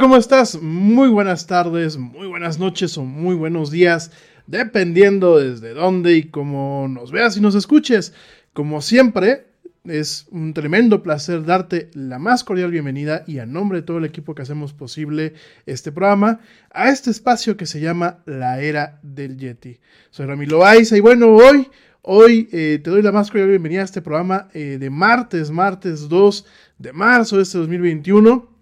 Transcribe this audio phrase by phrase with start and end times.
[0.00, 0.60] ¿Cómo estás?
[0.60, 4.10] Muy buenas tardes, muy buenas noches o muy buenos días,
[4.46, 8.12] dependiendo desde dónde y cómo nos veas y nos escuches.
[8.52, 9.46] Como siempre,
[9.84, 14.04] es un tremendo placer darte la más cordial bienvenida y a nombre de todo el
[14.04, 15.32] equipo que hacemos posible
[15.64, 16.40] este programa
[16.70, 19.78] a este espacio que se llama La Era del Yeti.
[20.10, 21.68] Soy Ramiro Loaiza y bueno, hoy,
[22.02, 26.08] hoy eh, te doy la más cordial bienvenida a este programa eh, de martes, martes
[26.08, 26.44] 2
[26.78, 28.55] de marzo de este 2021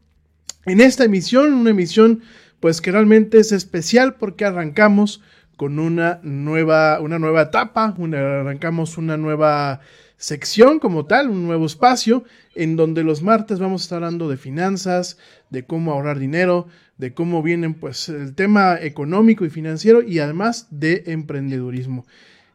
[0.67, 2.23] en esta emisión, una emisión
[2.61, 5.21] pues que realmente es especial porque arrancamos
[5.57, 9.81] con una nueva, una nueva etapa, una- arrancamos una nueva
[10.17, 12.25] sección como tal, un nuevo espacio
[12.55, 15.19] en donde los martes vamos a estar hablando de finanzas,
[15.51, 20.69] de cómo ahorrar dinero, de cómo vienen pues el tema económico y financiero y además
[20.71, 22.07] de emprendedurismo.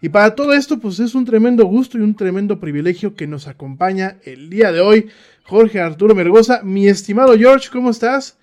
[0.02, 3.48] Y para todo esto, pues es un tremendo gusto y un tremendo privilegio que nos
[3.48, 5.10] acompaña el día de hoy
[5.44, 6.62] Jorge Arturo Mergoza.
[6.64, 8.38] Mi estimado George, ¿cómo estás?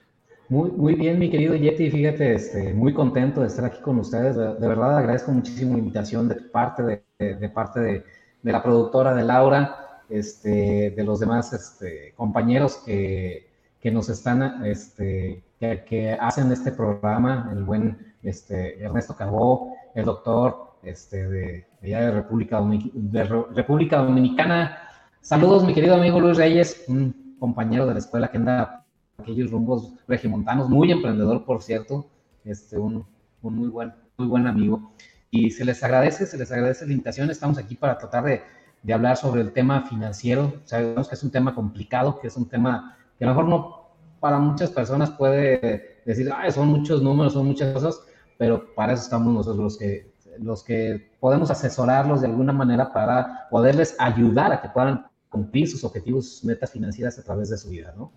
[0.48, 4.36] Muy, muy bien, mi querido Yeti, fíjate, este, muy contento de estar aquí con ustedes.
[4.36, 6.82] De, verdad agradezco muchísimo la invitación de parte,
[7.18, 8.04] de, de- parte de,
[8.42, 13.48] la productora de Laura, este, de los demás este, compañeros que,
[13.80, 20.04] que nos están, este, que, que hacen este programa, el buen este, Ernesto Cabó, el
[20.04, 24.78] doctor este, de, de República, de República Dominicana.
[25.20, 28.84] Saludos, mi querido amigo Luis Reyes, un compañero de la escuela que anda
[29.18, 32.06] aquellos rumbos regimontanos, muy emprendedor, por cierto,
[32.44, 33.04] este, un,
[33.42, 34.92] un muy, buen, muy buen amigo.
[35.30, 37.30] Y se les agradece, se les agradece la invitación.
[37.30, 38.42] Estamos aquí para tratar de,
[38.82, 40.54] de hablar sobre el tema financiero.
[40.64, 43.86] Sabemos que es un tema complicado, que es un tema que a lo mejor no
[44.20, 48.00] para muchas personas puede decir, ah, son muchos números, son muchas cosas,
[48.38, 53.48] pero para eso estamos nosotros los que, los que podemos asesorarlos de alguna manera para
[53.50, 57.70] poderles ayudar a que puedan cumplir sus objetivos, sus metas financieras a través de su
[57.70, 58.12] vida, ¿no?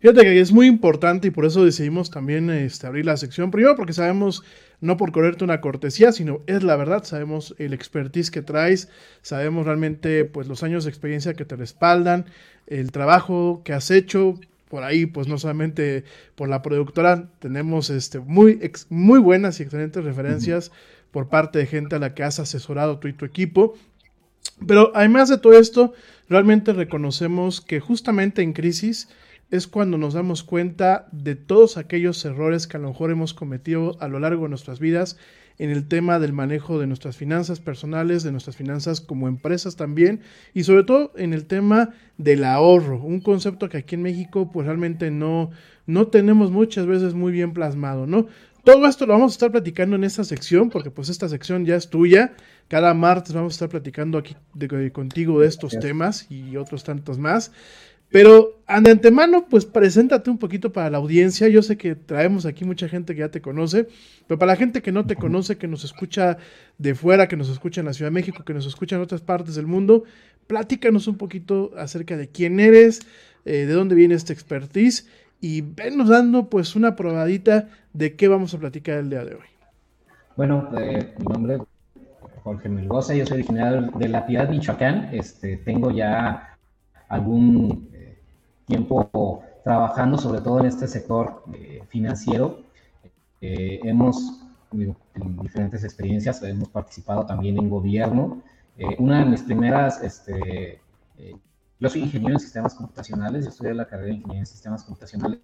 [0.00, 3.50] Fíjate que es muy importante y por eso decidimos también este, abrir la sección.
[3.50, 4.42] Primero porque sabemos,
[4.80, 8.88] no por correrte una cortesía, sino es la verdad, sabemos el expertise que traes,
[9.20, 12.26] sabemos realmente pues los años de experiencia que te respaldan,
[12.66, 14.36] el trabajo que has hecho,
[14.70, 16.04] por ahí, pues no solamente
[16.34, 20.70] por la productora, tenemos este, muy, muy buenas y excelentes referencias
[21.10, 23.74] por parte de gente a la que has asesorado tú y tu equipo.
[24.66, 25.92] Pero además de todo esto,
[26.28, 29.08] realmente reconocemos que justamente en crisis
[29.50, 33.96] es cuando nos damos cuenta de todos aquellos errores que a lo mejor hemos cometido
[34.00, 35.16] a lo largo de nuestras vidas
[35.58, 40.20] en el tema del manejo de nuestras finanzas personales, de nuestras finanzas como empresas también,
[40.54, 44.66] y sobre todo en el tema del ahorro, un concepto que aquí en México pues
[44.66, 45.50] realmente no,
[45.86, 48.26] no tenemos muchas veces muy bien plasmado, ¿no?
[48.68, 51.74] Todo esto lo vamos a estar platicando en esta sección, porque pues esta sección ya
[51.74, 52.34] es tuya.
[52.68, 54.36] Cada martes vamos a estar platicando aquí
[54.92, 57.50] contigo de estos temas y otros tantos más.
[58.10, 61.48] Pero de antemano, pues preséntate un poquito para la audiencia.
[61.48, 63.88] Yo sé que traemos aquí mucha gente que ya te conoce,
[64.26, 66.36] pero para la gente que no te conoce, que nos escucha
[66.76, 69.22] de fuera, que nos escucha en la Ciudad de México, que nos escucha en otras
[69.22, 70.04] partes del mundo,
[70.46, 73.00] platícanos un poquito acerca de quién eres,
[73.46, 75.06] eh, de dónde viene esta expertise
[75.40, 79.46] y venos dando pues una probadita de qué vamos a platicar el día de hoy.
[80.36, 81.60] Bueno, eh, mi nombre es
[82.42, 85.10] Jorge Melgoza, yo soy originario de La Piedad, Michoacán.
[85.12, 86.56] Este, tengo ya
[87.08, 87.88] algún
[88.68, 92.60] tiempo trabajando sobre todo en este sector eh, financiero.
[93.40, 94.94] Eh, hemos en
[95.40, 98.42] diferentes experiencias, hemos participado también en gobierno.
[98.76, 100.80] Eh, una de mis primeras, este,
[101.80, 105.40] yo soy ingeniero en sistemas computacionales, yo estudié la carrera de ingeniería en sistemas computacionales,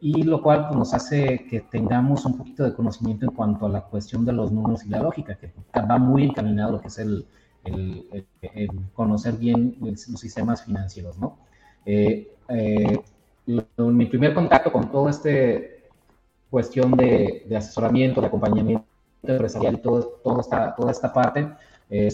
[0.00, 3.68] y lo cual pues, nos hace que tengamos un poquito de conocimiento en cuanto a
[3.68, 6.98] la cuestión de los números y la lógica, que va muy encaminado lo que es
[6.98, 7.26] el,
[7.64, 11.38] el, conocer bien los sistemas financieros, ¿no?
[11.86, 13.00] Eh, eh,
[13.76, 15.88] mi primer contacto con todo este
[16.50, 18.84] cuestión de, asesoramiento, de acompañamiento
[19.22, 21.48] empresarial y todo, todo esta, toda esta parte,
[21.88, 22.08] eh,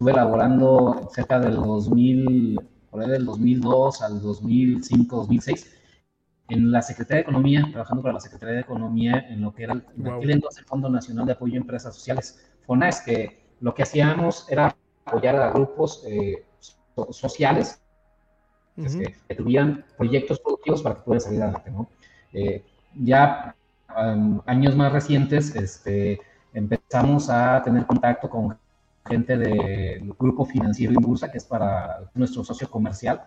[0.00, 2.58] estuve elaborando cerca del 2000,
[2.90, 5.76] por ahí del 2002 al 2005, 2006,
[6.48, 9.74] en la Secretaría de Economía, trabajando para la Secretaría de Economía en lo que era
[9.74, 14.74] el, el Fondo Nacional de Apoyo a Empresas Sociales, FONAES, que lo que hacíamos era
[15.04, 16.02] apoyar a grupos
[17.10, 17.82] sociales
[19.28, 21.90] que tuvieran proyectos productivos para que pudieran salir adelante, ¿no?
[22.32, 22.64] Eh,
[22.94, 23.54] ya
[24.46, 26.22] años más recientes este,
[26.54, 28.56] empezamos a tener contacto con
[29.06, 33.24] gente del grupo financiero Inbursa, que es para nuestro socio comercial,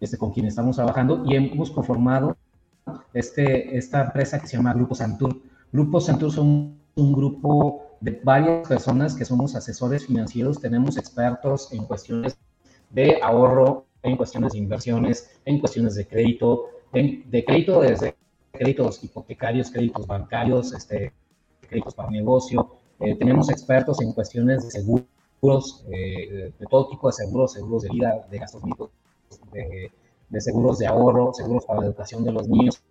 [0.00, 2.36] este, con quien estamos trabajando, y hemos conformado
[3.14, 5.40] este, esta empresa que se llama Grupo Santur.
[5.70, 11.84] Grupo Santur son un grupo de varias personas que somos asesores financieros, tenemos expertos en
[11.84, 12.36] cuestiones
[12.90, 18.16] de ahorro, en cuestiones de inversiones, en cuestiones de crédito, de crédito desde
[18.50, 21.12] créditos hipotecarios, créditos bancarios, este,
[21.60, 22.76] créditos para negocio.
[23.02, 27.90] Eh, tenemos expertos en cuestiones de seguros, eh, de todo tipo de seguros, seguros de
[27.90, 28.90] vida, de gastos médicos,
[29.52, 32.82] de, seguros de ahorro, seguros para la educación de los niños.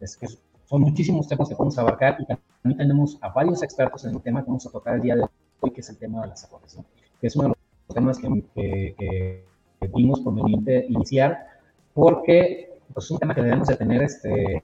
[0.00, 4.14] Es que son muchísimos temas que podemos abarcar y también tenemos a varios expertos en
[4.14, 5.24] el tema que vamos a tocar el día de
[5.60, 6.78] hoy, que es el tema de las ahorros,
[7.20, 7.54] que es uno de
[7.88, 9.44] los temas que
[9.92, 11.46] vimos conveniente iniciar
[11.92, 14.62] porque pues, es un tema que debemos de tener este,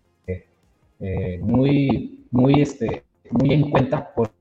[1.01, 4.36] eh, muy, muy, este, muy en cuenta porque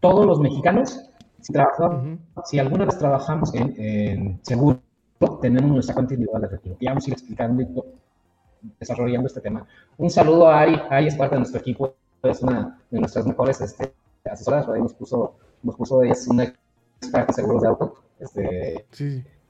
[0.00, 4.80] todos los mexicanos, si, trabajamos, si alguna vez trabajamos en, seguro,
[5.40, 6.76] tenemos nuestra cuenta individual de retiro.
[6.80, 7.84] Y vamos a ir explicando
[8.78, 9.66] desarrollando este tema.
[9.96, 13.60] Un saludo a Ari, Ari es parte de nuestro equipo, es una de nuestras mejores
[13.60, 13.92] este,
[14.24, 18.86] asesoras, nos puso, nos puso, es una experta en seguros de auto, este,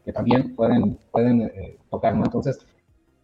[0.05, 2.25] que también pueden, pueden eh, tocar, ¿no?
[2.25, 2.59] Entonces,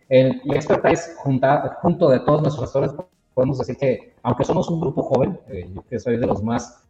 [0.08, 2.92] el, la expertise junta, junto de todos nuestros asesores,
[3.34, 6.84] podemos decir que, aunque somos un grupo joven, eh, yo que soy de los más,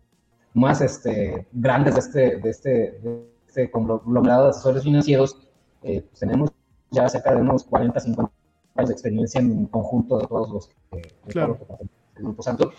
[0.54, 2.68] más este, grandes de este, de este,
[3.00, 5.38] de este conglomerado de asesores financieros,
[5.84, 6.50] eh, pues tenemos
[6.90, 8.32] ya cerca de unos 40, 50
[8.74, 11.56] años de experiencia en conjunto de todos los que, claro.
[12.16, 12.72] Grupo Santo,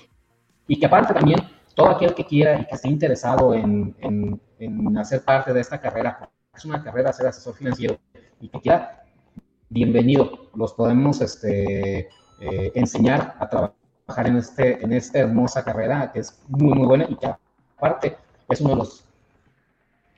[0.67, 1.39] y que aparte también
[1.73, 5.79] todo aquel que quiera y que esté interesado en, en, en hacer parte de esta
[5.79, 7.97] carrera, es una carrera ser asesor financiero,
[8.41, 9.05] y que quiera,
[9.69, 12.09] bienvenido, los podemos este,
[12.41, 13.78] eh, enseñar a trabajar
[14.17, 17.27] en, este, en esta hermosa carrera que es muy, muy buena y que
[17.77, 18.17] aparte
[18.49, 19.03] es uno de los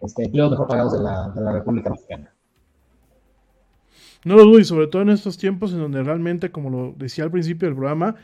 [0.01, 2.31] este, empleos mejor pagados de la, de la República Mexicana.
[4.23, 7.23] No lo dudo, y sobre todo en estos tiempos en donde realmente, como lo decía
[7.23, 8.15] al principio del programa,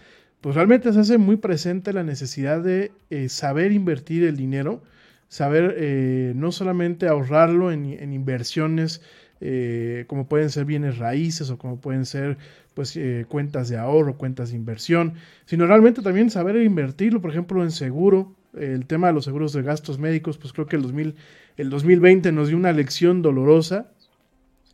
[0.42, 4.84] pues realmente se hace muy presente la necesidad de eh, saber invertir el dinero,
[5.28, 9.02] saber eh, no solamente ahorrarlo en inversiones
[9.42, 12.38] eh, como pueden ser bienes raíces o como pueden ser
[12.74, 15.14] pues eh, cuentas de ahorro, cuentas de inversión,
[15.46, 19.62] sino realmente también saber invertirlo, por ejemplo, en seguro, el tema de los seguros de
[19.62, 21.16] gastos médicos, pues creo que el, 2000,
[21.58, 23.92] el 2020 nos dio una lección dolorosa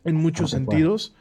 [0.04, 1.14] en muchos sentidos.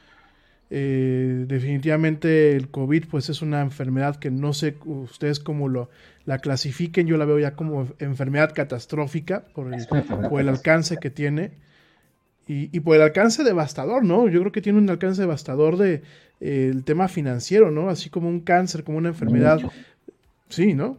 [0.70, 5.90] Eh, definitivamente el COVID pues es una enfermedad que no sé ustedes cómo lo,
[6.26, 9.86] la clasifiquen, yo la veo ya como enfermedad catastrófica por el,
[10.30, 11.52] por el alcance que tiene.
[12.46, 14.28] Y, y, por el alcance devastador, ¿no?
[14.28, 16.04] Yo creo que tiene un alcance devastador de
[16.42, 17.90] eh, el tema financiero, ¿no?
[17.90, 19.60] Así como un cáncer, como una enfermedad.
[20.50, 20.98] Sí, ¿no?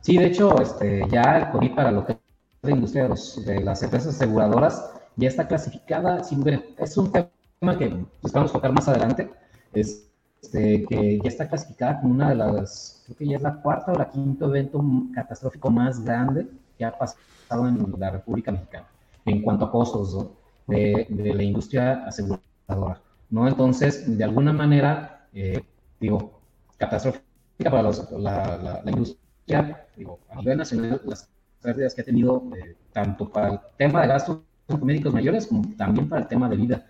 [0.00, 2.18] Sí, de hecho, este, ya el COVID para lo que es
[2.62, 6.18] la industria de, los, de las empresas aseguradoras ya está clasificada.
[6.18, 9.30] Es un tema que pues, vamos a tocar más adelante.
[9.72, 10.08] Es,
[10.42, 13.92] este, que ya está clasificada como una de las, creo que ya es la cuarta
[13.92, 18.86] o la quinto evento catastrófico más grande que ha pasado en la República Mexicana
[19.26, 20.36] en cuanto a costos ¿no?
[20.66, 23.46] de, de, la industria aseguradora, ¿no?
[23.46, 25.62] Entonces, de alguna manera, eh,
[26.00, 26.40] digo,
[26.76, 27.24] catastrófica
[27.64, 31.28] para los, la, la, la, industria, digo, a nivel nacional, las
[31.60, 34.40] pérdidas que ha tenido, eh, tanto para el tema de gastos
[34.82, 36.86] médicos mayores como también para el tema de vida.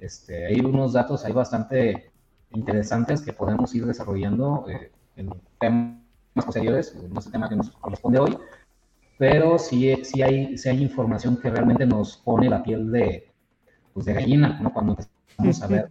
[0.00, 2.10] Este, hay unos datos ahí bastante
[2.52, 5.96] interesantes que podemos ir desarrollando eh, en temas
[6.34, 8.36] posteriores, no es el tema que nos corresponde hoy,
[9.18, 13.30] pero sí, sí, hay, sí hay información que realmente nos pone la piel de,
[13.94, 14.72] pues de gallina, ¿no?
[14.72, 14.96] Cuando
[15.38, 15.90] empezamos a ver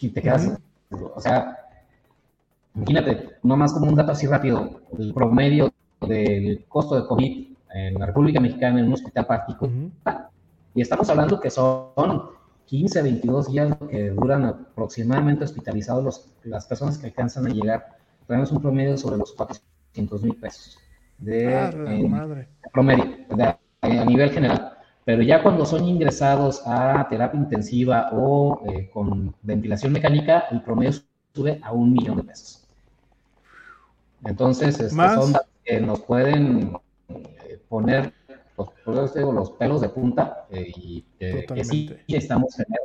[0.00, 0.58] y te quedas,
[0.90, 1.56] o sea,
[2.74, 7.94] imagínate, no más como un dato así rápido, el promedio del costo de COVID en
[7.94, 10.30] la República Mexicana en un hospital particular,
[10.74, 11.92] y estamos hablando que son
[12.66, 17.96] 15, 22 días que duran aproximadamente hospitalizados los, las personas que alcanzan a llegar,
[18.26, 20.78] tenemos un promedio sobre los 400 mil pesos
[21.22, 22.48] de eh, madre.
[22.72, 24.72] promedio, de- a nivel general.
[25.04, 30.92] Pero ya cuando son ingresados a terapia intensiva o eh, con ventilación mecánica, el promedio
[31.34, 32.64] sube a un millón de pesos.
[34.24, 36.76] Entonces, este, son que nos pueden
[37.08, 38.12] eh, poner
[38.56, 38.70] los,
[39.16, 42.80] los pelos de punta eh, y eh, que sí estamos tener,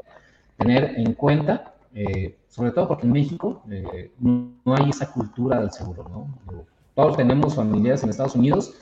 [0.57, 3.61] tener en cuenta, eh, sobre todo porque en México
[4.19, 6.27] no, no hay esa cultura del seguro, ¿no?
[6.97, 8.73] Todos tenemos familiares en Estados Unidos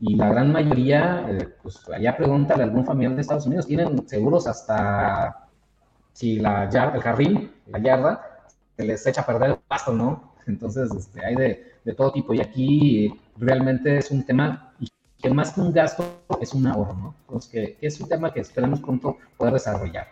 [0.00, 4.08] y la gran mayoría, eh, pues allá pregúntale a algún familiar de Estados Unidos, tienen
[4.08, 5.46] seguros hasta
[6.12, 8.20] si la yarda, el jardín, la yarda,
[8.76, 10.34] se les echa a perder el pasto, ¿no?
[10.48, 14.74] Entonces, este, hay de, todo tipo y aquí realmente es un tema
[15.16, 16.04] que más que un gasto
[16.40, 17.14] es un ahorro, ¿no?
[17.28, 20.08] Entonces, que, es un tema que esperemos pronto poder desarrollar.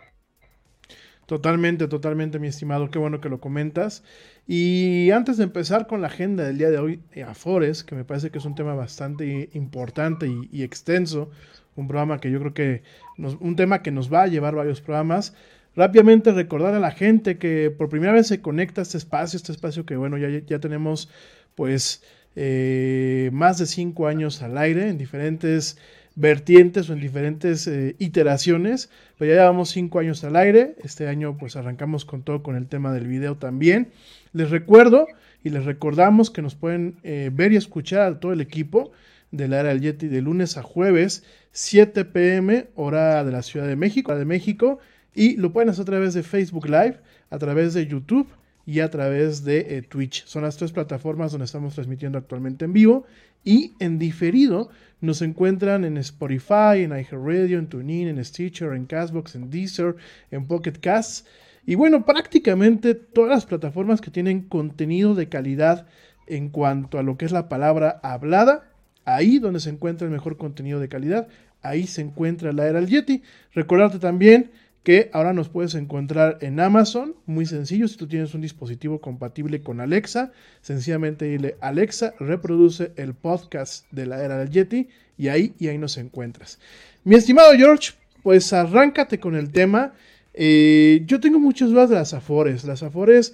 [1.25, 2.91] Totalmente, totalmente, mi estimado.
[2.91, 4.03] Qué bueno que lo comentas.
[4.47, 8.05] Y antes de empezar con la agenda del día de hoy, eh, Afores, que me
[8.05, 11.31] parece que es un tema bastante importante y, extenso,
[11.75, 12.83] un programa que yo creo que,
[13.17, 15.33] un tema que nos va a llevar varios programas.
[15.75, 19.51] Rápidamente recordar a la gente que por primera vez se conecta a este espacio, este
[19.51, 21.09] espacio que bueno, ya, ya tenemos
[21.55, 22.03] pues
[22.35, 25.77] eh, más de cinco años al aire en diferentes
[26.15, 31.37] vertientes o en diferentes eh, iteraciones, pero ya llevamos cinco años al aire, este año
[31.37, 33.89] pues arrancamos con todo con el tema del video también.
[34.33, 35.07] Les recuerdo
[35.43, 38.91] y les recordamos que nos pueden eh, ver y escuchar a todo el equipo
[39.31, 43.67] de la era del Yeti de lunes a jueves, 7 pm, hora de la Ciudad
[43.67, 44.79] de México, de México,
[45.13, 48.27] y lo pueden hacer a través de Facebook Live, a través de YouTube
[48.65, 50.25] y a través de eh, Twitch.
[50.25, 53.05] Son las tres plataformas donde estamos transmitiendo actualmente en vivo
[53.43, 54.69] y en diferido
[55.01, 59.95] nos encuentran en Spotify, en iHeartRadio, en TuneIn, en Stitcher, en Castbox, en Deezer,
[60.31, 61.25] en Pocket Casts
[61.65, 65.87] y bueno, prácticamente todas las plataformas que tienen contenido de calidad
[66.27, 68.69] en cuanto a lo que es la palabra hablada,
[69.03, 71.27] ahí donde se encuentra el mejor contenido de calidad,
[71.63, 73.23] ahí se encuentra la era del Yeti.
[73.53, 74.51] Recordarte también
[74.85, 79.63] que ahora nos puedes encontrar en Amazon, muy sencillo, si tú tienes un dispositivo compatible
[79.63, 84.87] con Alexa, sencillamente dile Alexa, reproduce el podcast de la era del Yeti
[85.17, 86.59] y ahí y ahí nos encuentras.
[87.03, 89.93] Mi estimado George, pues arráncate con el tema.
[90.35, 92.63] Eh, yo tengo muchas dudas de las Afores.
[92.63, 93.33] Las Afores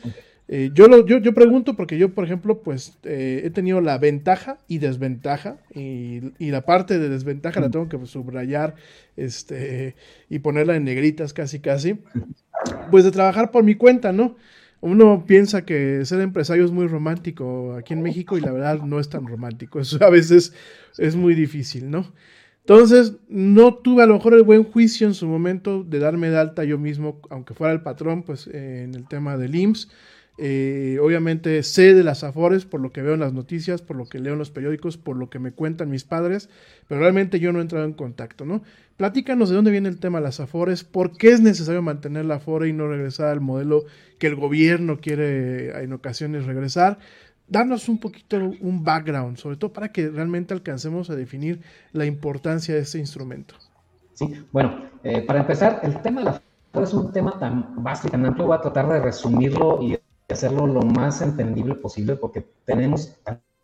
[0.53, 3.98] Eh, yo, lo, yo, yo pregunto porque yo, por ejemplo, pues eh, he tenido la
[3.98, 8.75] ventaja y desventaja y, y la parte de desventaja la tengo que subrayar
[9.15, 9.96] este,
[10.29, 12.00] y ponerla en negritas casi casi,
[12.91, 14.36] pues de trabajar por mi cuenta, ¿no?
[14.81, 19.00] Uno piensa que ser empresario es muy romántico aquí en México y la verdad no
[19.00, 20.53] es tan romántico, eso a veces
[20.98, 22.12] es muy difícil, ¿no?
[22.60, 26.38] Entonces, no tuve a lo mejor el buen juicio en su momento de darme de
[26.38, 29.89] alta yo mismo, aunque fuera el patrón, pues eh, en el tema del IMSS.
[30.43, 34.05] Eh, obviamente sé de las Afores por lo que veo en las noticias, por lo
[34.07, 36.50] que leo en los periódicos, por lo que me cuentan mis padres,
[36.88, 38.63] pero realmente yo no he entrado en contacto, ¿no?
[38.98, 42.36] Platícanos de dónde viene el tema de las Afores, por qué es necesario mantener la
[42.38, 43.83] Afore y no regresar al modelo
[44.17, 46.98] que el gobierno quiere en ocasiones regresar.
[47.48, 52.74] Danos un poquito un background, sobre todo para que realmente alcancemos a definir la importancia
[52.74, 53.53] de este instrumento.
[54.15, 58.07] Sí, bueno, eh, para empezar, el tema de la Afore es un tema tan vasto
[58.07, 60.00] y tan amplio, voy a tratar de resumirlo y
[60.34, 63.18] hacerlo lo más entendible posible porque tenemos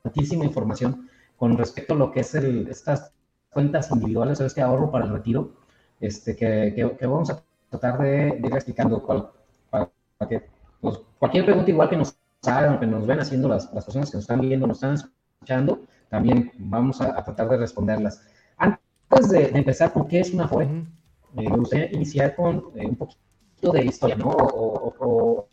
[0.03, 3.11] tantísima información con respecto a lo que es el, estas
[3.49, 5.51] cuentas individuales o este ahorro para el retiro,
[5.99, 9.29] este, que, que, vamos a tratar de, ir explicando cual,
[9.69, 9.89] para,
[10.27, 10.43] que
[10.81, 14.17] pues, cualquier pregunta igual que nos hagan, que nos ven haciendo las, las, personas que
[14.17, 18.21] nos están viendo, nos están escuchando, también vamos a, tratar de responderlas.
[18.57, 20.85] Antes de, empezar con qué es una FOE, eh,
[21.33, 24.29] me gustaría iniciar con eh, un poquito de historia, ¿no?
[24.29, 25.47] O, o, o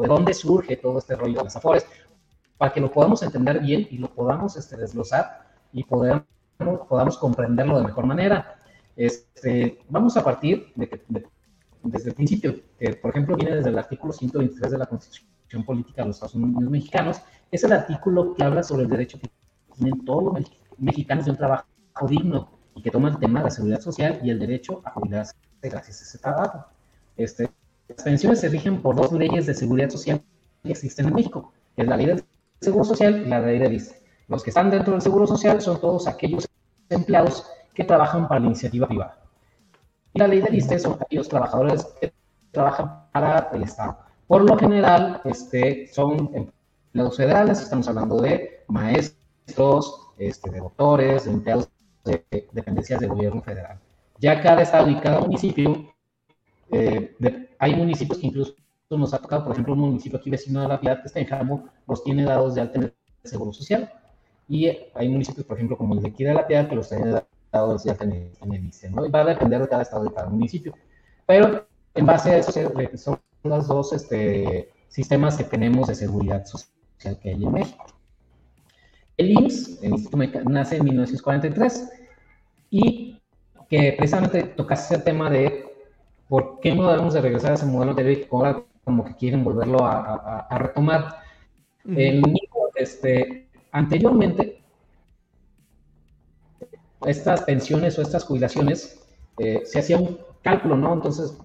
[0.00, 1.86] de dónde surge todo este rollo de las afores,
[2.58, 6.24] para que lo podamos entender bien y lo podamos este, desglosar y podamos,
[6.88, 8.56] podamos comprenderlo de mejor manera.
[8.96, 11.02] Este, vamos a partir de que
[11.82, 16.02] desde el principio, que por ejemplo viene desde el artículo 123 de la Constitución Política
[16.02, 19.30] de los Estados Unidos Mexicanos, es el artículo que habla sobre el derecho que
[19.76, 21.66] tienen todos los mexicanos de un trabajo
[22.08, 25.34] digno y que toma el tema de la seguridad social y el derecho a jubilarse
[25.62, 26.66] gracias a ese trabajo.
[27.16, 27.50] Este,
[27.88, 30.22] las pensiones se rigen por dos leyes de seguridad social
[30.62, 32.24] que existen en México, es la ley del
[32.60, 34.02] Seguro Social y la ley de ISSSTE.
[34.28, 36.48] Los que están dentro del Seguro Social son todos aquellos
[36.88, 39.18] empleados que trabajan para la iniciativa privada.
[40.12, 42.12] Y la ley del ISSSTE son aquellos trabajadores que
[42.50, 43.98] trabajan para el Estado.
[44.26, 51.30] Por lo general, este, son empleados federales, estamos hablando de maestros, este, de doctores, de
[51.30, 51.68] empleados
[52.04, 53.78] de dependencias del gobierno federal.
[54.18, 55.92] Ya cada estado y cada municipio
[56.70, 57.14] eh,
[57.58, 58.54] hay municipios que incluso
[58.90, 61.26] nos ha tocado, por ejemplo, un municipio aquí vecino de la ciudad que está en
[61.26, 63.90] Jamo, los tiene dados de alta en el Seguro Social.
[64.48, 67.20] Y hay municipios, por ejemplo, como el de aquí de la Piedad, que los tiene
[67.52, 69.06] dados de alta en el, ¿no?
[69.06, 70.72] Y va a depender de cada estado de cada municipio.
[71.26, 72.52] Pero en base a eso
[72.96, 77.86] son los dos este, sistemas que tenemos de seguridad social que hay en México.
[79.16, 81.90] El IMSS, el Instituto nace en 1943
[82.70, 83.20] y
[83.68, 85.64] que precisamente tocase ese tema de
[86.28, 89.84] ¿por qué no debemos de regresar a ese modelo de ahora como que quieren volverlo
[89.84, 91.16] a, retomar?
[92.76, 94.62] este, anteriormente,
[97.06, 99.06] estas pensiones o estas jubilaciones
[99.38, 100.92] eh, se hacía un cálculo, ¿no?
[100.94, 101.36] Entonces,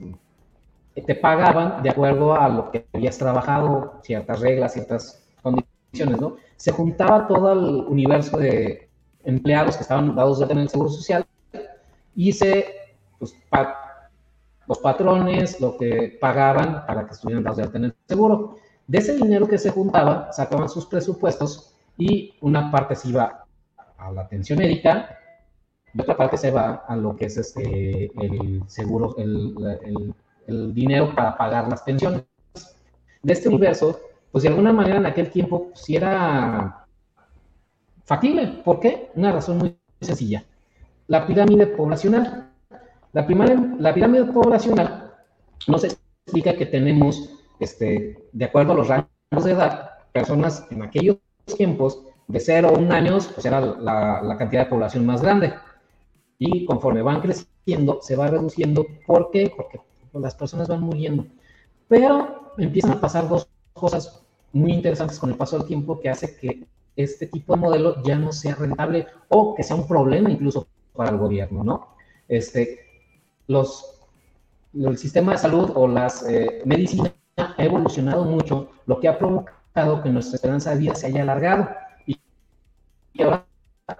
[0.94, 6.38] te pagaban de acuerdo a lo que habías trabajado, ciertas reglas, ciertas condiciones, ¿no?
[6.58, 8.90] Se juntaba todo el universo de
[9.24, 11.26] empleados que estaban dados de tener el seguro social
[12.16, 12.66] y se
[13.20, 13.36] pues,
[14.68, 18.58] los patrones, lo que pagaban para que estuvieran dados de alta seguro.
[18.88, 23.46] De ese dinero que se juntaba, sacaban sus presupuestos y una parte se iba
[23.98, 25.18] a la atención médica
[25.94, 30.14] y otra parte se va a lo que es este, el seguro, el,
[30.74, 32.24] dinero para pagar las pensiones.
[33.24, 34.00] De este universo,
[34.32, 36.86] pues de alguna manera en aquel tiempo si era
[38.04, 38.62] factible.
[38.66, 39.12] ¿Por qué?
[39.16, 40.44] Una razón muy sencilla.
[41.08, 42.51] La pirámide poblacional.
[43.14, 43.26] La,
[43.80, 45.14] la pirámide poblacional
[45.68, 51.18] nos explica que tenemos, este, de acuerdo a los rangos de edad, personas en aquellos
[51.58, 55.54] tiempos de 0 a 1 años, pues era la, la, cantidad de población más grande.
[56.38, 58.86] Y conforme van creciendo, se va reduciendo.
[59.06, 59.52] ¿Por qué?
[59.56, 59.80] Porque
[60.14, 61.26] las personas van muriendo.
[61.88, 66.36] Pero empiezan a pasar dos cosas muy interesantes con el paso del tiempo que hace
[66.38, 70.68] que este tipo de modelo ya no sea rentable o que sea un problema incluso
[70.94, 71.88] para el gobierno, ¿no?
[72.28, 72.81] Este,
[73.52, 74.02] los,
[74.74, 80.02] el sistema de salud o las eh, medicinas ha evolucionado mucho, lo que ha provocado
[80.02, 81.70] que nuestra esperanza de vida se haya alargado.
[82.06, 82.18] Y,
[83.22, 83.46] ahora,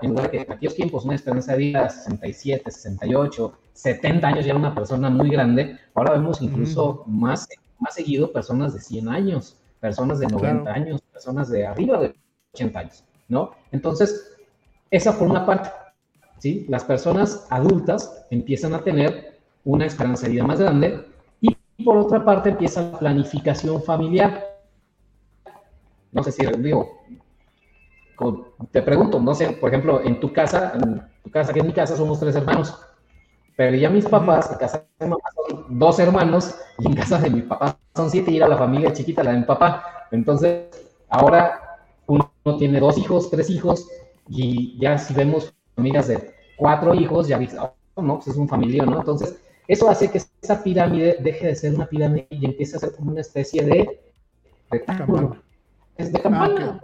[0.02, 4.28] en lugar de que en aquellos tiempos una esperanza de vida de 67, 68, 70
[4.28, 7.48] años ya era una persona muy grande, ahora vemos incluso más,
[7.80, 12.16] más seguido personas de 100 años, personas de 90 años, personas de arriba de
[12.54, 13.52] 80 años, ¿no?
[13.72, 14.38] Entonces,
[14.92, 15.70] esa por una parte,
[16.38, 16.66] ¿sí?
[16.70, 19.31] Las personas adultas empiezan a tener
[19.64, 21.06] una esperanza de vida más grande
[21.40, 24.60] y por otra parte empieza la planificación familiar.
[26.12, 27.02] no sé si, digo,
[28.72, 31.74] te pregunto, no sé, por ejemplo, en tu casa, en tu casa, que en mi
[31.74, 32.78] casa somos tres hermanos,
[33.56, 37.30] pero ya mis papás, en casa de mamá son dos hermanos, y en casa de
[37.30, 40.08] mi papá son siete, y era la familia chiquita, la de mi papá.
[40.12, 40.66] Entonces,
[41.10, 43.88] ahora uno tiene dos hijos, tres hijos,
[44.30, 47.40] y ya si vemos familias de cuatro hijos, ya
[47.96, 49.00] oh, no, pues es un familión, ¿no?
[49.00, 49.42] Entonces,
[49.72, 53.12] eso hace que esa pirámide deje de ser una pirámide y empiece a ser como
[53.12, 54.02] una especie de
[54.70, 55.18] rectángulo.
[55.18, 55.44] Campana.
[55.96, 56.82] Es de campana.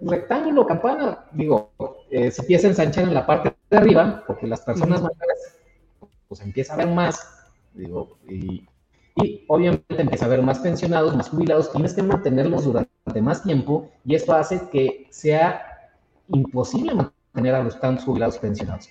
[0.00, 1.26] Rectángulo, campana.
[1.30, 1.70] Digo,
[2.10, 5.58] eh, se empieza a ensanchar en la parte de arriba, porque las personas mayores,
[6.26, 7.24] pues empieza a ver más,
[7.72, 8.66] digo, y,
[9.14, 13.92] y obviamente empieza a haber más pensionados, más jubilados, tienes que mantenerlos durante más tiempo,
[14.04, 15.92] y esto hace que sea
[16.26, 18.88] imposible mantener a los tantos jubilados pensionados.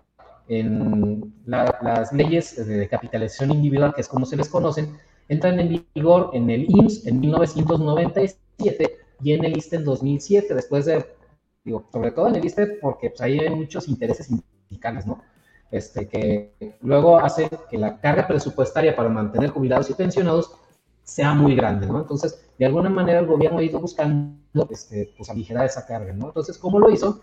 [0.48, 5.86] en la- las leyes de capitalización individual, que es como se les conocen, entran en
[5.94, 11.06] vigor en el IMSS en 1997 y en el ISTE en 2007, después de,
[11.64, 15.22] digo, sobre todo en el ISTE, porque pues, ahí hay muchos intereses sindicales, ¿no?
[15.72, 20.52] Este, que luego hace que la carga presupuestaria para mantener jubilados y pensionados
[21.04, 22.00] sea muy grande, ¿no?
[22.02, 26.28] Entonces, de alguna manera el gobierno ha ido buscando, este, pues, aligerar esa carga, ¿no?
[26.28, 27.22] Entonces, ¿cómo lo hizo?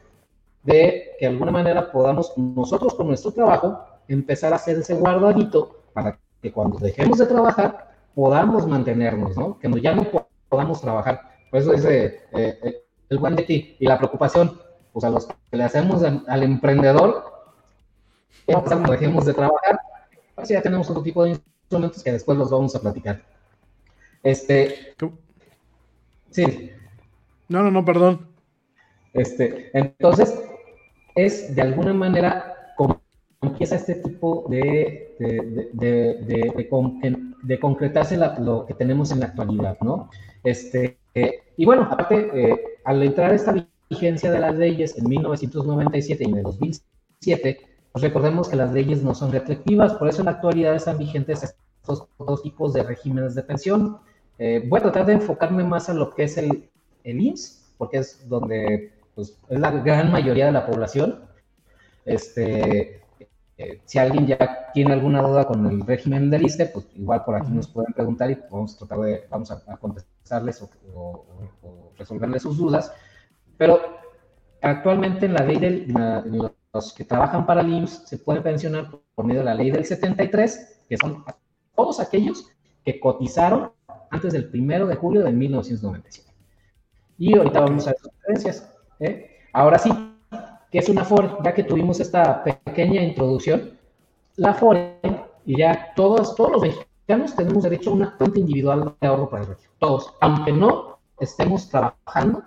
[0.62, 5.82] De que de alguna manera podamos nosotros con nuestro trabajo empezar a hacer ese guardadito
[5.92, 9.58] para que cuando dejemos de trabajar podamos mantenernos, ¿no?
[9.58, 11.20] Que no- ya no po- podamos trabajar.
[11.50, 14.60] Por eso dice eh, eh, el ti y la preocupación,
[14.92, 19.34] pues a los que le hacemos al emprendedor, ¿qué va a pasar cuando dejemos de
[19.34, 19.80] trabajar?
[20.34, 23.22] Pues ya tenemos otro tipo de instrumentos que después los vamos a platicar.
[24.22, 25.18] Este, ¿Cómo?
[26.30, 26.70] sí,
[27.48, 28.28] No, no, no, perdón.
[29.12, 30.38] este, entonces,
[31.14, 33.00] es de alguna manera como
[33.42, 37.00] empieza este tipo de, de, de, de, con-
[37.60, 40.10] concretarse la- lo que tenemos en la actualidad, ¿no?
[40.42, 43.54] Este, eh, y bueno, aparte, eh, al entrar esta
[43.88, 49.02] vigencia de las leyes en 1997 y en el 2007, pues recordemos que las leyes
[49.02, 53.34] no son retroactivas, por eso en la actualidad están vigentes estos dos tipos de regímenes
[53.34, 53.98] de pensión.
[54.38, 56.68] Eh, voy a tratar de enfocarme más a lo que es el,
[57.04, 61.24] el IMSS, porque es donde pues, es la gran mayoría de la población.
[62.04, 63.02] Este,
[63.58, 67.36] eh, si alguien ya tiene alguna duda con el régimen del ISTE, pues igual por
[67.36, 72.42] aquí nos pueden preguntar y vamos a tratar de, vamos a, contestarles o, o- resolverles
[72.42, 72.92] sus dudas.
[73.56, 73.80] Pero
[74.60, 76.24] actualmente en la ley del, la-
[76.76, 79.84] los que trabajan para el IMSS se pueden pensionar por medio de la ley del
[79.84, 81.24] 73, que son
[81.74, 82.48] todos aquellos
[82.84, 83.72] que cotizaron
[84.10, 86.32] antes del primero de julio de 1997.
[87.18, 88.72] Y ahorita vamos a ver sus diferencias.
[89.00, 89.38] ¿eh?
[89.52, 89.90] Ahora sí,
[90.70, 91.30] ¿qué es una FORE?
[91.42, 93.72] Ya que tuvimos esta pequeña introducción,
[94.36, 94.98] la FORE,
[95.46, 99.42] y ya todos, todos los mexicanos tenemos derecho a una cuenta individual de ahorro para
[99.44, 99.70] el retiro.
[99.78, 102.42] Todos, aunque no estemos trabajando,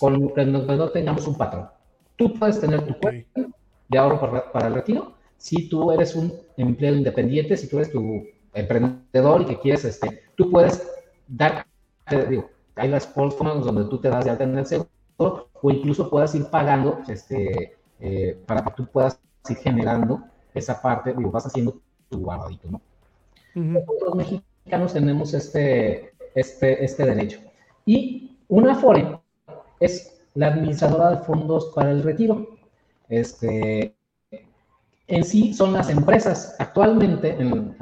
[0.00, 1.68] con que no tengamos un patrón.
[2.16, 3.48] Tú puedes tener tu cuenta
[3.88, 7.92] de ahorro para, para el retiro si tú eres un empleado independiente, si tú eres
[7.92, 10.90] tu emprendedor y que quieres, este, tú puedes
[11.28, 11.66] dar,
[12.30, 16.08] digo, hay las formas donde tú te das de alta en el seguro o incluso
[16.08, 19.20] puedas ir pagando este, eh, para que tú puedas
[19.50, 22.80] ir generando esa parte, digo, vas haciendo tu guardadito, ¿no?
[23.54, 27.40] Los mexicanos tenemos este, este, este derecho.
[27.84, 29.20] Y una Afore
[29.78, 32.53] es la administradora de fondos para el retiro.
[33.14, 33.94] Este,
[35.06, 36.56] en sí son las empresas.
[36.58, 37.76] Actualmente, en,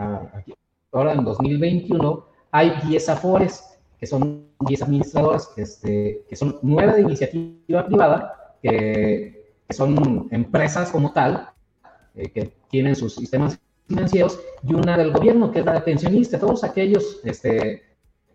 [0.93, 3.65] ahora en 2021, hay 10 Afores,
[3.99, 9.41] que son 10 administradoras, este, que son 9 de iniciativa privada, que,
[9.71, 11.49] son empresas como tal,
[12.15, 16.41] eh, que tienen sus sistemas financieros, y una del gobierno, que es la de pensionistas.
[16.41, 17.83] Todos aquellos este,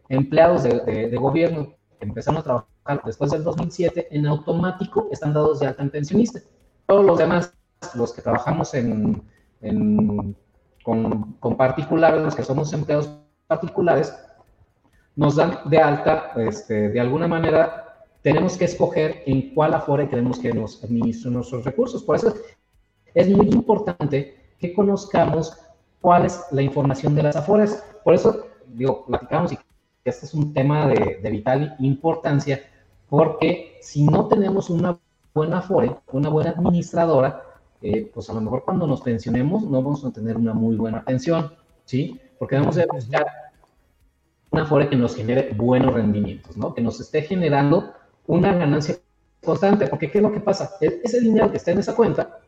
[0.10, 5.34] empleados de, de- de gobierno que empezaron a trabajar después del 2007, en automático están
[5.34, 6.40] dados de alta en pensionista.
[6.88, 7.54] Todos los demás,
[7.94, 9.22] los que trabajamos en,
[9.62, 10.36] en-
[10.84, 13.10] con, con particulares, los que somos empleados
[13.48, 14.16] particulares,
[15.16, 20.40] nos dan de alta, este, de alguna manera, tenemos que escoger en cuál Afore queremos
[20.40, 22.04] que nos administren nuestros recursos.
[22.04, 22.34] Por eso
[23.14, 25.58] es muy importante que conozcamos
[26.02, 27.84] cuál es la información de las Afores.
[28.04, 29.60] Por eso, digo, platicamos y
[30.06, 32.62] este es un tema de, de vital importancia,
[33.10, 34.98] porque si no tenemos una
[35.34, 37.44] buena Afore, una buena administradora,
[37.82, 41.04] eh, pues a lo mejor cuando nos pensionemos no vamos a tener una muy buena
[41.04, 41.54] pensión,
[41.86, 42.20] ¿sí?
[42.40, 43.26] Porque vamos a buscar
[44.52, 46.74] una Afore que nos genere buenos rendimientos, ¿no?
[46.74, 47.94] Que nos esté generando
[48.26, 48.98] una ganancia
[49.44, 50.72] constante, porque ¿qué es lo que pasa?
[50.82, 52.40] E-, ese dinero que está en esa cuenta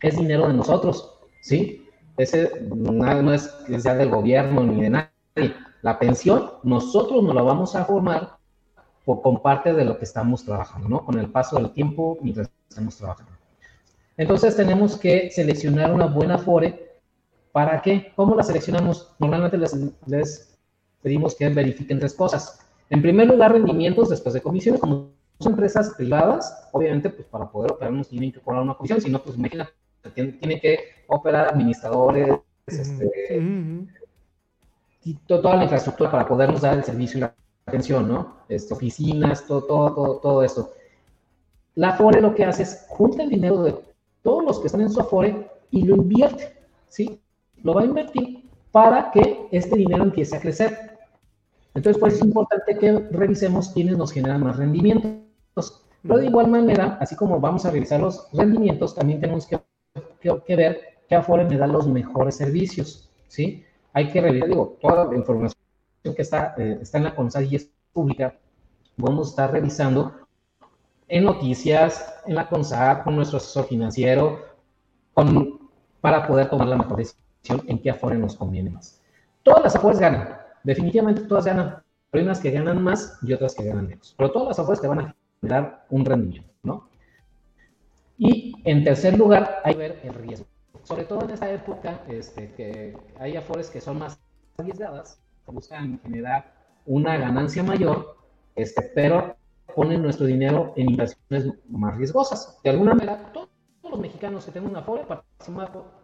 [0.00, 1.84] es dinero de nosotros, ¿sí?
[2.16, 5.54] Ese no es que sea del gobierno ni de nadie.
[5.82, 8.37] La pensión, nosotros nos la vamos a formar
[9.08, 11.02] por, con parte de lo que estamos trabajando, ¿no?
[11.02, 13.32] Con el paso del tiempo mientras estamos trabajando.
[14.18, 17.00] Entonces tenemos que seleccionar una buena FORE.
[17.50, 18.12] ¿Para qué?
[18.14, 19.14] ¿Cómo la seleccionamos?
[19.18, 20.58] Normalmente les, les
[21.00, 22.60] pedimos que verifiquen tres cosas.
[22.90, 24.78] En primer lugar, rendimientos después de comisiones.
[24.78, 25.08] Como
[25.40, 29.00] son empresas privadas, obviamente, pues para poder operar nos tienen que cobrar una comisión.
[29.00, 29.72] Si no, pues imagínate,
[30.14, 33.42] tienen tiene que operar administradores, este,
[35.02, 37.34] y toda la infraestructura para podernos dar el servicio y la
[37.68, 38.38] atención, ¿no?
[38.48, 40.70] Este, oficinas, todo, todo, todo, todo esto.
[41.74, 43.74] La FORE lo que hace es junta el dinero de
[44.22, 46.52] todos los que están en su Afore y lo invierte,
[46.88, 47.20] ¿sí?
[47.62, 50.98] Lo va a invertir para que este dinero empiece a crecer.
[51.74, 55.84] Entonces, pues es importante que revisemos quiénes nos generan más rendimientos.
[56.02, 59.60] Pero de igual manera, así como vamos a revisar los rendimientos, también tenemos que,
[60.20, 63.64] que, ver qué Afore me da los mejores servicios, ¿sí?
[63.92, 65.60] Hay que revisar, digo, toda la información
[66.02, 68.38] que está, eh, está en la CONSAG y es pública,
[68.96, 70.12] vamos a estar revisando
[71.08, 74.40] en noticias, en la CONSAG, con nuestro asesor financiero,
[75.14, 79.02] con, para poder tomar la mejor decisión en qué Afore nos conviene más.
[79.42, 81.82] Todas las Afores ganan, definitivamente todas ganan.
[82.12, 84.88] Hay unas que ganan más y otras que ganan menos, pero todas las Afores te
[84.88, 86.88] van a generar un rendimiento, ¿no?
[88.16, 90.46] Y en tercer lugar, hay que ver el riesgo.
[90.82, 94.18] Sobre todo en esta época, este, que hay Afores que son más
[94.56, 95.20] arriesgadas,
[95.52, 96.52] buscan generar
[96.86, 98.16] una ganancia mayor,
[98.56, 99.36] este, pero
[99.74, 102.58] ponen nuestro dinero en inversiones más riesgosas.
[102.62, 103.48] De alguna manera, todos
[103.90, 105.04] los mexicanos que tenemos una FORE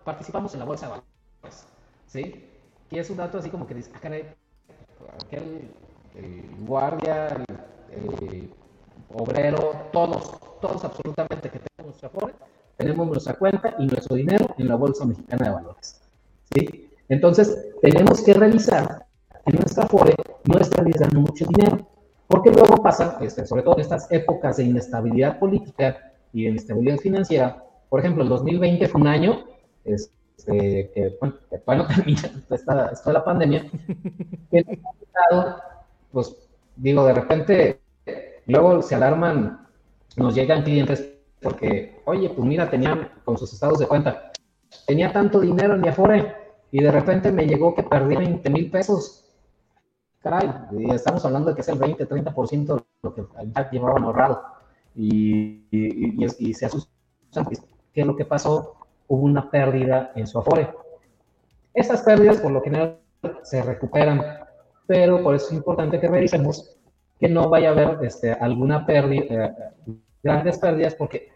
[0.05, 1.67] participamos en la bolsa de valores.
[2.07, 2.51] ¿Sí?
[2.91, 4.25] Y es un dato así como que dice, ah, caray,
[5.25, 5.71] aquel
[6.15, 7.45] el guardia,
[7.91, 8.51] el,
[9.13, 12.35] obrero, todos, todos absolutamente que tenemos nuestra FORE,
[12.77, 16.01] tenemos nuestra cuenta y nuestro dinero en la bolsa mexicana de valores.
[16.53, 16.91] ¿Sí?
[17.09, 19.07] Entonces, tenemos que revisar
[19.45, 21.87] que nuestra FORE no está arriesgando mucho dinero.
[22.27, 26.97] Porque luego pasa, este, sobre todo en estas épocas de inestabilidad política y de inestabilidad
[26.99, 29.45] financiera, por ejemplo, el 2020 fue un año
[29.85, 33.71] este, que, bueno, que todavía no termina esta, esta la pandemia,
[34.51, 34.79] que
[36.11, 36.37] pues
[36.77, 37.81] digo, de repente,
[38.47, 39.67] luego se alarman,
[40.17, 44.33] nos llegan clientes porque, oye, pues mira, tenían con sus estados de cuenta,
[44.87, 46.35] tenía tanto dinero en mi Afore
[46.73, 49.24] y de repente me llegó que perdí 20 mil pesos
[50.25, 50.51] caray,
[50.95, 54.43] estamos hablando de que es el 20, 30% de lo que ya llevaban ahorrado.
[54.97, 57.47] Y, y, y, se asustan.
[57.93, 58.75] ¿Qué es lo que pasó?
[59.07, 60.71] Hubo una pérdida en su Afore.
[61.75, 63.01] Estas pérdidas, por lo general,
[63.43, 64.23] se recuperan,
[64.87, 66.75] pero por eso es importante que revisemos
[67.21, 69.55] que no vaya a haber este, alguna pérdida, eh,
[70.23, 71.29] grandes pérdidas, porque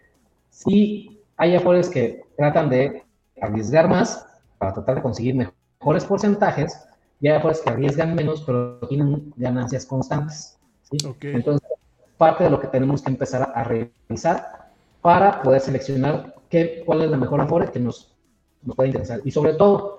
[0.48, 3.04] si hay Afores que tratan de
[3.40, 6.87] arriesgar más para tratar de conseguir mejores porcentajes,
[7.20, 10.58] ya pues que arriesgan menos, pero tienen ganancias constantes.
[10.82, 10.98] ¿sí?
[11.22, 11.68] Entonces,
[12.16, 17.10] parte de lo que tenemos que empezar a revisar para poder seleccionar qué, cuál es
[17.10, 18.14] la mejor afore que nos,
[18.62, 19.20] nos puede interesar.
[19.24, 19.98] Y sobre todo,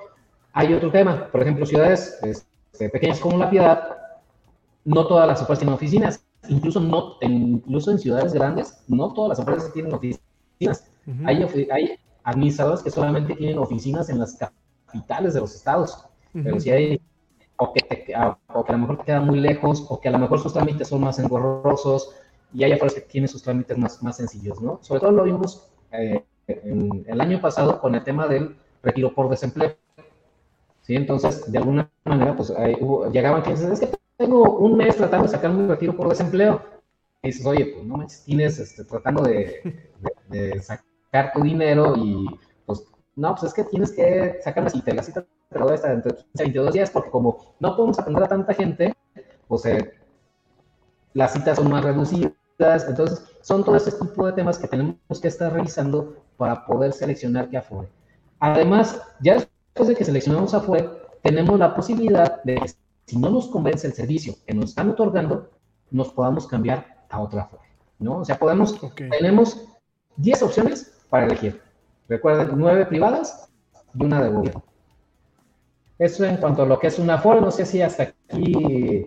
[0.53, 3.97] hay otro tema, por ejemplo, ciudades este, pequeñas como La Piedad,
[4.85, 9.39] no todas las afores tienen oficinas, incluso, no, incluso en ciudades grandes, no todas las
[9.39, 10.89] afores tienen oficinas.
[11.25, 16.71] hay, hay administradores que solamente tienen oficinas en las capitales de los estados, pero si
[16.71, 17.01] hay
[17.57, 20.53] o que, a lo mejor te queda muy lejos, o que a lo mejor sus
[20.53, 22.15] trámites son más engorrosos,
[22.53, 24.79] y hay afuera que tienen sus trámites más, más sencillos, ¿no?
[24.81, 29.75] Sobre todo lo vimos eh, el año pasado con el tema del retiro por desempleo.
[30.81, 30.95] ¿Sí?
[30.95, 32.51] Entonces, de alguna manera, pues
[33.11, 36.61] llegaban clientes, es que tengo un mes tratando de sacar un retiro por desempleo.
[37.21, 39.61] Y dices, oye, pues no manches, tienes este, tratando de,
[40.61, 42.25] sacar tu dinero y
[42.65, 45.91] pues no, pues es que tienes que sacar la cita, la cita pero debe estar
[45.91, 48.95] entre 15 y 22 días, porque como no podemos atender a tanta gente,
[49.47, 49.93] pues eh,
[51.13, 52.33] las citas son más reducidas.
[52.87, 57.49] Entonces, son todo ese tipo de temas que tenemos que estar revisando para poder seleccionar
[57.49, 57.87] qué afore.
[58.39, 60.89] Además, ya después de que seleccionamos afore,
[61.23, 62.71] tenemos la posibilidad de que
[63.05, 65.49] si no nos convence el servicio que nos están otorgando,
[65.89, 67.63] nos podamos cambiar a otra Afore,
[67.97, 68.19] ¿no?
[68.19, 69.01] O sea, podemos, Ok.
[69.09, 69.65] tenemos
[70.17, 71.59] 10 opciones para elegir.
[72.07, 73.49] Recuerden, 9 privadas
[73.95, 74.63] y una de gobierno.
[75.99, 79.05] Eso en cuanto a lo que es una Afore, no sé si hasta aquí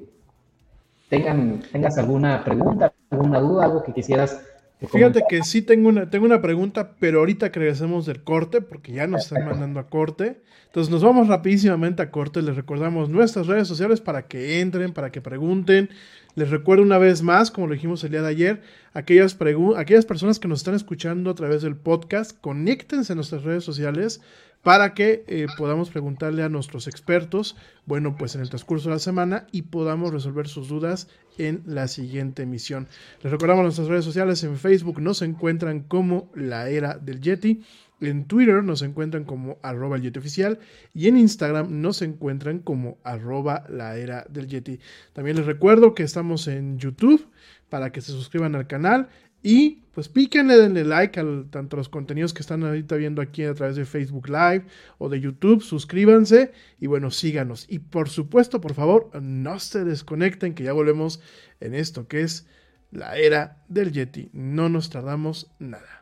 [1.08, 4.40] tengan, tengas alguna pregunta, alguna duda, algo que quisieras
[4.78, 8.60] que Fíjate que sí tengo una, tengo una pregunta, pero ahorita que regresemos del corte,
[8.60, 10.42] porque ya nos están mandando a corte.
[10.66, 12.42] Entonces nos vamos rapidísimamente a corte.
[12.42, 15.88] Les recordamos nuestras redes sociales para que entren, para que pregunten.
[16.34, 19.38] Les recuerdo una vez más, como lo dijimos el día de ayer, aquellas,
[19.76, 24.20] aquellas personas que nos están escuchando a través del podcast, conéctense a nuestras redes sociales
[24.62, 29.00] para que eh, podamos preguntarle a nuestros expertos, bueno, pues en el transcurso de la
[29.00, 32.88] semana y podamos resolver sus dudas en la siguiente emisión.
[33.22, 37.62] Les recordamos nuestras redes sociales, en Facebook nos encuentran como la era del Yeti,
[38.00, 40.58] en Twitter nos encuentran como arroba el Yeti oficial
[40.94, 44.78] y en Instagram nos encuentran como arroba la era del Yeti.
[45.12, 47.28] También les recuerdo que estamos en YouTube
[47.68, 49.08] para que se suscriban al canal
[49.42, 53.54] y pues píquenle, denle like a tanto los contenidos que están ahorita viendo aquí a
[53.54, 54.64] través de Facebook Live
[54.98, 55.62] o de YouTube.
[55.62, 57.66] Suscríbanse y bueno, síganos.
[57.68, 61.20] Y por supuesto, por favor, no se desconecten que ya volvemos
[61.60, 62.46] en esto que es
[62.90, 64.30] la era del Yeti.
[64.32, 66.01] No nos tardamos nada.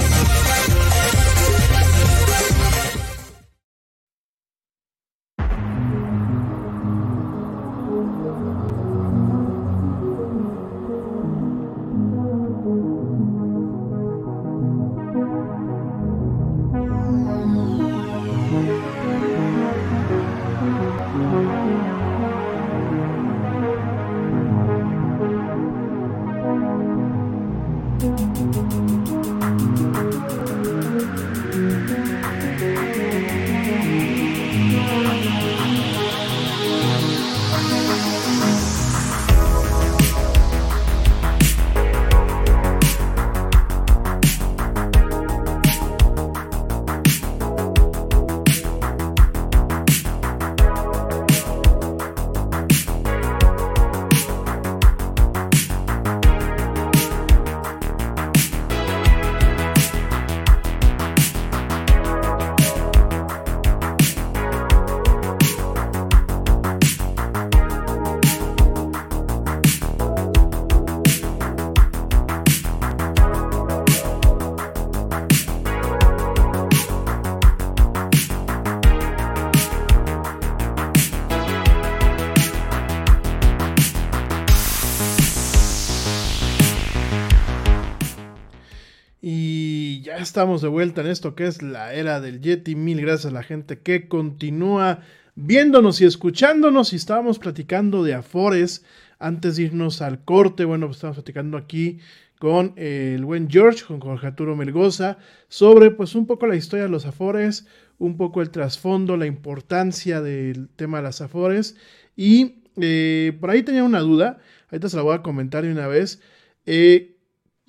[90.31, 92.73] Estamos de vuelta en esto que es la era del Yeti.
[92.73, 95.01] Mil gracias a la gente que continúa
[95.35, 96.93] viéndonos y escuchándonos.
[96.93, 98.85] Y estábamos platicando de Afores
[99.19, 100.63] antes de irnos al corte.
[100.63, 101.99] Bueno, pues estábamos platicando aquí
[102.39, 105.17] con eh, el buen George, con Jorge Arturo Melgoza,
[105.49, 107.67] sobre pues un poco la historia de los Afores,
[107.97, 111.75] un poco el trasfondo, la importancia del tema de las Afores.
[112.15, 114.37] Y eh, por ahí tenía una duda,
[114.69, 116.21] ahorita se la voy a comentar de una vez.
[116.65, 117.10] Eh,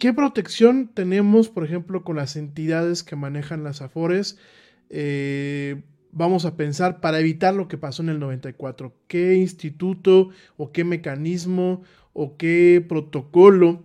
[0.03, 4.36] ¿Qué protección tenemos, por ejemplo, con las entidades que manejan las AFORES?
[4.90, 5.80] Eh,
[6.11, 8.96] vamos a pensar para evitar lo que pasó en el 94?
[9.07, 11.84] ¿Qué instituto o qué mecanismo
[12.14, 13.84] o qué protocolo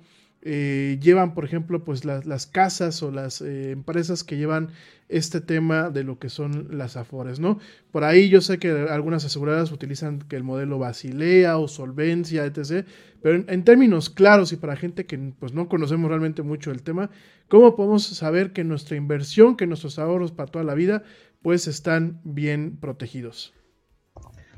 [0.49, 4.69] eh, llevan, por ejemplo, pues las casas o las eh, empresas que llevan
[5.09, 7.59] este tema de lo que son las afores, ¿no?
[7.91, 12.87] Por ahí yo sé que algunas aseguradoras utilizan que el modelo Basilea o Solvencia, etc.
[13.21, 17.09] Pero en, términos claros y para gente que pues no conocemos realmente mucho el tema,
[17.49, 21.03] ¿cómo podemos saber que nuestra inversión, que nuestros ahorros para toda la vida,
[21.41, 23.53] pues están bien protegidos?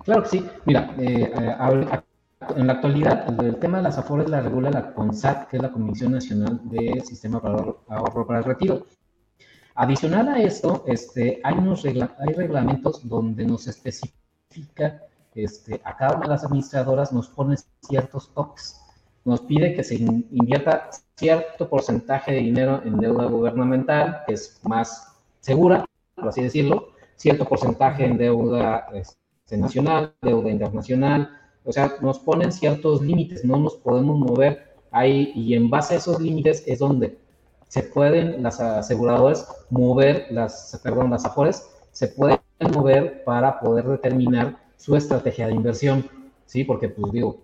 [0.03, 0.45] Claro que sí.
[0.65, 1.99] Mira, eh, eh,
[2.55, 5.71] en la actualidad el, tema de las afores la regula la CONSAT, que es la
[5.71, 7.55] Comisión Nacional del Sistema para
[7.87, 8.85] Ahorro para el Retiro.
[9.75, 15.03] Adicional a esto, este, hay, unos hay reglamentos donde nos especifica
[15.35, 18.81] este, a cada una de las administradoras, nos pone ciertos toques.
[19.25, 25.13] Nos pide que se invierta cierto porcentaje de dinero en deuda gubernamental, que es más
[25.39, 25.85] segura,
[26.15, 31.38] por así decirlo, cierto porcentaje en deuda este, nacional, deuda internacional,
[31.69, 35.97] o sea, nos ponen ciertos límites, no nos podemos mover ahí y en base a
[35.97, 37.15] esos límites es donde
[37.67, 42.39] se pueden las aseguradoras mover, las, perdón, las afores, se pueden
[42.73, 46.09] mover para poder determinar su estrategia de inversión,
[46.47, 46.63] ¿sí?
[46.63, 47.37] Porque, pues digo,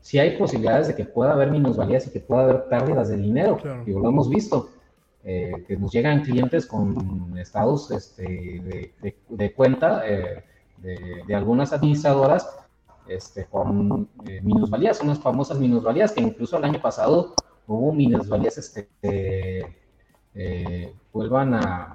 [0.00, 3.58] si hay posibilidades de que pueda haber minusvalías y que pueda haber pérdidas de dinero,
[3.84, 4.70] y lo hemos visto,
[5.24, 8.92] eh, que nos llegan clientes con estados este,
[9.28, 10.44] de, cuenta eh,
[11.26, 12.48] de, algunas administradoras
[13.08, 17.34] este, con eh, minusvalías, unas famosas minusvalías que incluso el año pasado
[17.68, 18.88] hubo minusvalías este,
[20.34, 21.94] eh, vuelvan a,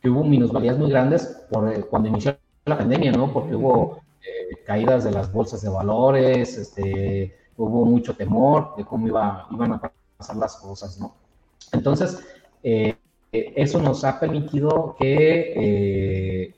[0.00, 3.32] que hubo minusvalías muy grandes eh, cuando inició la pandemia, ¿no?
[3.32, 9.06] Porque hubo eh, caídas de las bolsas de valores, este, hubo mucho temor de cómo
[9.06, 11.14] iba, iban a pasar las cosas, ¿no?
[11.72, 12.24] Entonces,
[13.30, 16.54] eso nos ha permitido que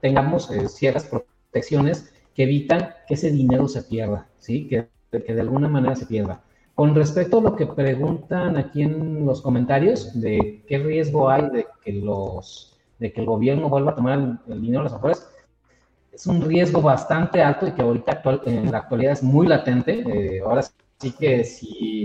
[0.00, 4.66] tengamos ciertas protecciones que evitan que ese dinero se pierda, ¿sí?
[4.68, 4.88] Que
[5.20, 6.42] que de alguna manera se pierda.
[6.74, 11.66] Con respecto a lo que preguntan aquí en los comentarios de qué riesgo hay de
[11.84, 15.28] que los de que el gobierno vuelva a tomar el, dinero de las afueras,
[16.12, 20.04] es un riesgo bastante alto y que ahorita actual, en la actualidad es muy latente.
[20.06, 20.62] Eh, ahora
[20.98, 22.04] sí que si,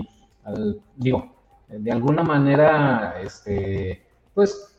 [0.96, 1.36] digo,
[1.68, 4.02] de alguna manera, este,
[4.34, 4.76] pues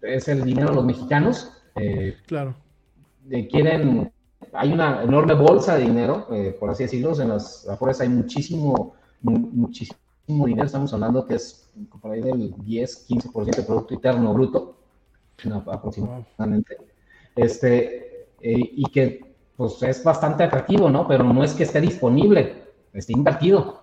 [0.00, 1.55] es el dinero de los mexicanos.
[1.76, 2.54] Eh, claro.
[3.50, 4.10] quieren
[4.52, 8.94] hay una enorme bolsa de dinero, eh, por así decirlo, en las afueras hay muchísimo,
[9.22, 9.96] muchísimo
[10.46, 11.70] dinero, estamos hablando que es
[12.00, 14.76] por ahí del 10, 15% de Producto Interno Bruto,
[15.66, 16.76] aproximadamente,
[17.34, 21.08] este, eh, y que pues es bastante atractivo, ¿no?
[21.08, 23.82] Pero no es que esté disponible, está invertido,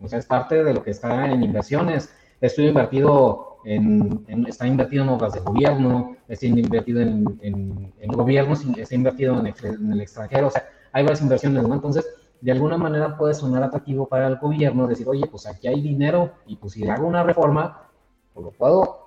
[0.00, 5.10] o sea, es parte de lo que está en inversiones, estoy invertido está invertido en
[5.10, 9.46] obras de gobierno, está invertido en, en, gobiernos, está invertido en
[9.92, 11.74] el, extranjero, o sea, hay varias inversiones, ¿no?
[11.74, 12.06] Entonces,
[12.40, 16.32] de alguna manera puede sonar atractivo para el gobierno decir, oye, pues aquí hay dinero
[16.46, 17.88] y pues si hago una reforma,
[18.34, 19.04] pues lo puedo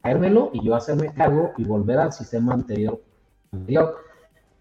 [0.00, 3.00] traérmelo y yo hacerme cargo y volver al sistema anterior.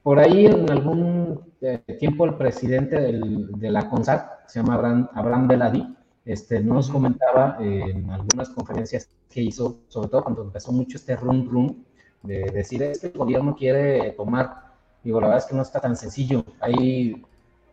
[0.04, 5.48] Por ahí en algún eh, tiempo el presidente de la CONSAT, se llama Abraham, Abraham
[5.48, 5.96] Beladi,
[6.26, 11.48] este, nos comentaba en algunas conferencias que hizo, sobre todo cuando empezó mucho este rum
[11.50, 11.84] rum,
[12.24, 14.74] de decir, es que el gobierno quiere tomar,
[15.04, 17.24] digo, la verdad es que no está tan sencillo, hay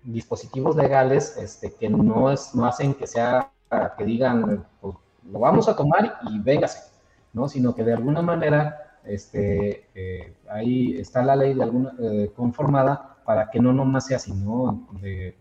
[0.02, 3.50] dispositivos legales este, que no, es, no hacen que sea,
[3.96, 4.94] que digan, pues,
[5.30, 6.90] lo vamos a tomar y véngase,
[7.32, 7.48] ¿no?
[7.48, 13.11] Sino que de alguna manera, este, eh, ahí está la ley de alguna, eh, conformada
[13.24, 14.86] para que no nomás sea así, ¿no?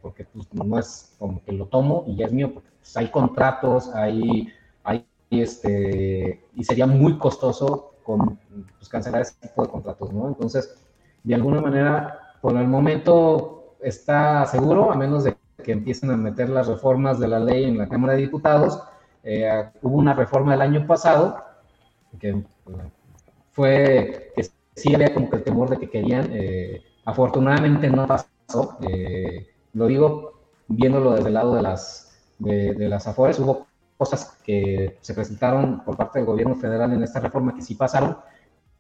[0.02, 3.08] porque pues, no es como que lo tomo y ya es mío, porque pues, hay
[3.10, 4.50] contratos, hay,
[4.84, 8.40] hay este, y sería muy costoso con,
[8.78, 10.28] pues, cancelar ese tipo de contratos, ¿no?
[10.28, 10.76] Entonces,
[11.24, 16.50] de alguna manera, por el momento está seguro, a menos de que empiecen a meter
[16.50, 18.82] las reformas de la ley en la Cámara de Diputados.
[19.24, 19.50] Eh,
[19.82, 21.44] hubo una reforma el año pasado
[22.20, 22.44] que
[23.52, 28.78] fue que sí había como que el temor de que querían eh, Afortunadamente no pasó.
[28.82, 33.40] Eh, lo digo viéndolo desde el lado de las, de, las afores.
[33.40, 37.76] Hubo cosas que se presentaron por parte del gobierno federal en esta reforma que sí
[37.76, 38.18] pasaron,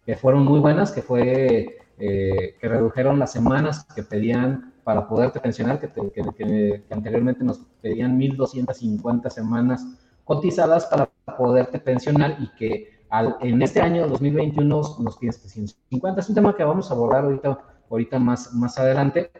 [0.06, 5.40] que fueron muy buenas, que fue eh, que redujeron las semanas que pedían para poderte
[5.40, 9.86] pensionar, que, anteriormente nos pedían 1.250 semanas
[10.24, 16.22] cotizadas para poderte pensionar y que al, en este año 2021 nos piden 750.
[16.22, 17.60] Es un tema que vamos a abordar ahorita
[17.92, 19.32] ahorita más, más adelante,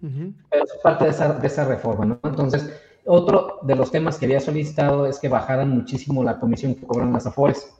[0.00, 2.20] pero es parte de esa, de esa reforma, ¿no?
[2.22, 2.70] Entonces,
[3.04, 7.12] otro de los temas que había solicitado es que bajaran muchísimo la comisión que cobran
[7.12, 7.74] las AFORES.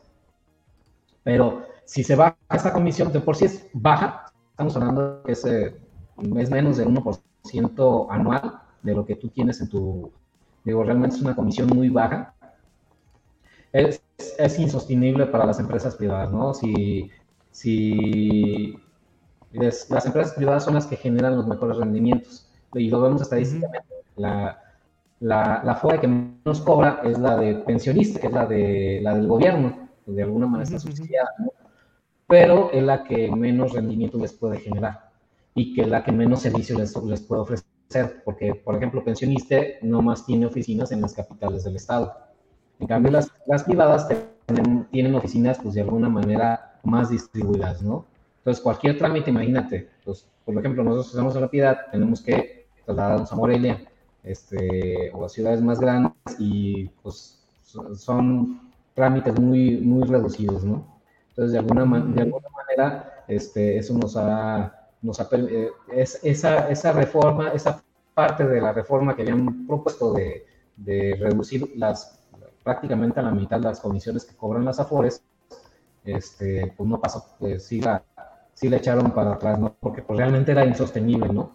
[1.22, 5.44] Pero si se baja esta comisión, de por sí es baja, estamos hablando que es,
[5.44, 5.76] eh,
[6.36, 10.10] es menos del 1% anual de lo que tú tienes en tu...
[10.64, 12.34] Digo, realmente es una comisión muy baja.
[13.72, 14.02] Es,
[14.38, 16.54] es insostenible para las empresas privadas, ¿no?
[16.54, 17.10] Si,
[17.50, 18.78] si
[19.52, 22.48] es- las empresas privadas son las que generan los mejores rendimientos.
[22.74, 23.86] Y lo vemos estadísticamente.
[24.16, 24.58] La,
[25.20, 29.14] la, la FORE que menos cobra es la de pensionista, que es la, de, la
[29.14, 31.52] del gobierno, que de alguna manera está subsidiada, ¿no?
[32.26, 35.10] pero es la que menos rendimiento les puede generar
[35.54, 40.02] y que la que menos servicio les, les puede ofrecer, porque, por ejemplo, pensionista no
[40.02, 42.14] más tiene oficinas en las capitales del estado.
[42.78, 44.08] En cambio, las, las privadas
[44.46, 48.04] tienen, tienen oficinas, pues, de alguna manera más distribuidas, ¿no?
[48.48, 53.36] Entonces, cualquier trámite, imagínate, pues, por ejemplo, nosotros en la piedad, tenemos que trasladarnos a
[53.36, 53.78] Morelia,
[54.22, 58.58] este, o a ciudades más grandes, y pues son-
[58.94, 60.98] trámites muy, muy reducidos, ¿no?
[61.28, 66.18] Entonces, de alguna, man- de alguna manera, este, eso nos ha, nos ha eh, es,
[66.24, 67.82] esa, esa reforma, esa
[68.14, 70.46] parte de la reforma que habían propuesto de,
[70.76, 72.18] de reducir las,
[72.64, 75.22] prácticamente a la mitad las comisiones que cobran las AFORES,
[76.04, 77.80] este, pues no pasó, pues sí
[78.58, 79.76] sí la echaron para atrás, ¿no?
[79.78, 81.52] Porque pues realmente era insostenible, ¿no?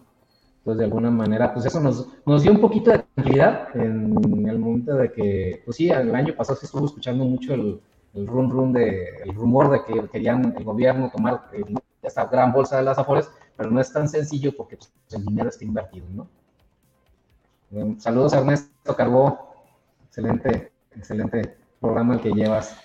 [0.58, 4.58] Entonces, de alguna manera, pues eso nos, nos dio un poquito de tranquilidad en el
[4.58, 7.78] momento de que, pues sí, el año pasado sí estuvo escuchando mucho el,
[8.14, 11.62] el rum rum de, el rumor de que querían el gobierno tomar eh,
[12.00, 15.50] esta gran bolsa de las afores, pero no es tan sencillo porque pues, el dinero
[15.50, 16.26] está invertido, ¿no?
[17.98, 19.52] Saludos a Ernesto Carbó,
[20.06, 22.78] excelente, excelente programa el que llevas.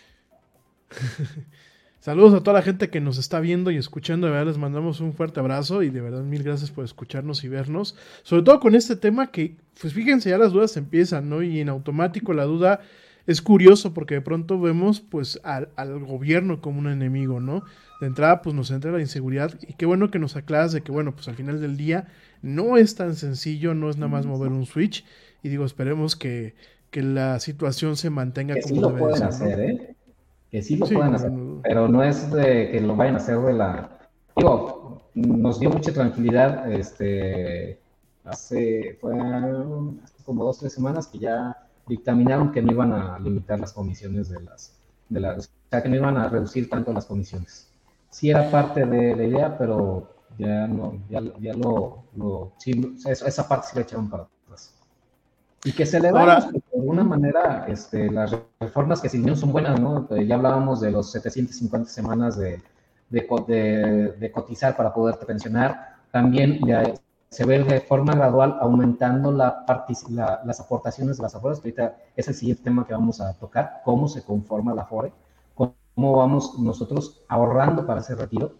[1.99, 4.27] Saludos a toda la gente que nos está viendo y escuchando.
[4.27, 7.49] De verdad, les mandamos un fuerte abrazo y de verdad mil gracias por escucharnos y
[7.49, 7.95] vernos.
[8.23, 11.43] Sobre todo con este tema que, pues fíjense, ya las dudas empiezan, ¿no?
[11.43, 12.79] Y en automático la duda
[13.27, 17.63] es curioso porque de pronto vemos pues al, al gobierno como un enemigo, ¿no?
[17.99, 20.91] De entrada pues nos entra la inseguridad y qué bueno que nos aclaras de que
[20.91, 22.07] bueno pues al final del día
[22.41, 25.05] no es tan sencillo, no es nada más mover un switch
[25.43, 26.55] y digo esperemos que,
[26.91, 29.49] que la situación se mantenga Que como sí lo debe de pueden ser, ¿no?
[29.49, 29.95] hacer, ¿eh?
[30.51, 31.61] Que sí lo Sí, pueden hacer, no.
[31.61, 33.99] pero no es de que lo vayan a hacer de la...
[34.35, 37.79] Digo, nos dio mucha tranquilidad, este,
[38.23, 38.97] hace,
[40.25, 41.55] como dos, tres semanas que ya
[41.87, 44.79] dictaminaron que no iban a limitar las comisiones de las,
[45.09, 47.67] de las, o sea, que no iban a reducir tanto las comisiones.
[48.09, 53.27] Sí era parte de la idea, pero ya no, ya, ya lo, lo sí, esa,
[53.27, 54.38] esa parte sí la echaron para atrás.
[55.65, 59.37] Y que se le va, Ahora- de alguna manera, este, las reformas que se vinieron
[59.37, 60.07] son buenas, ¿no?
[60.11, 62.61] Eh, Ya hablábamos de los 750 semanas de,
[63.09, 65.95] de, de- de cotizar para poderte pensionar.
[66.11, 66.83] También ya
[67.29, 69.65] se ve de forma gradual aumentando la
[70.09, 71.57] la- las aportaciones de las afores.
[71.59, 75.11] Ahorita es el siguiente tema que vamos a tocar, cómo se conforma la afore,
[75.55, 78.53] cómo vamos nosotros ahorrando para ese retiro.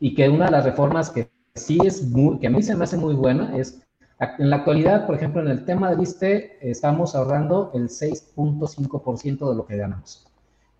[0.00, 2.84] Y que una de las reformas que sí es muy, que a mí se me
[2.84, 3.80] hace muy buena es
[4.20, 9.56] en la actualidad, por ejemplo, en el tema del ISTE, estamos ahorrando el 6.5% de
[9.56, 10.26] lo que ganamos.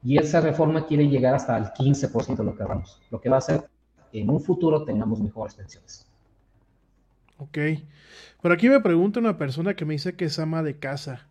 [0.02, 3.36] Y esa reforma quiere llegar hasta el 15% de lo que ganamos, lo que va
[3.36, 3.68] a hacer
[4.12, 6.06] que en un futuro tengamos mejores pensiones.
[7.38, 7.58] Ok.
[8.40, 11.26] Por aquí me pregunta una persona que me dice que es ama de casa,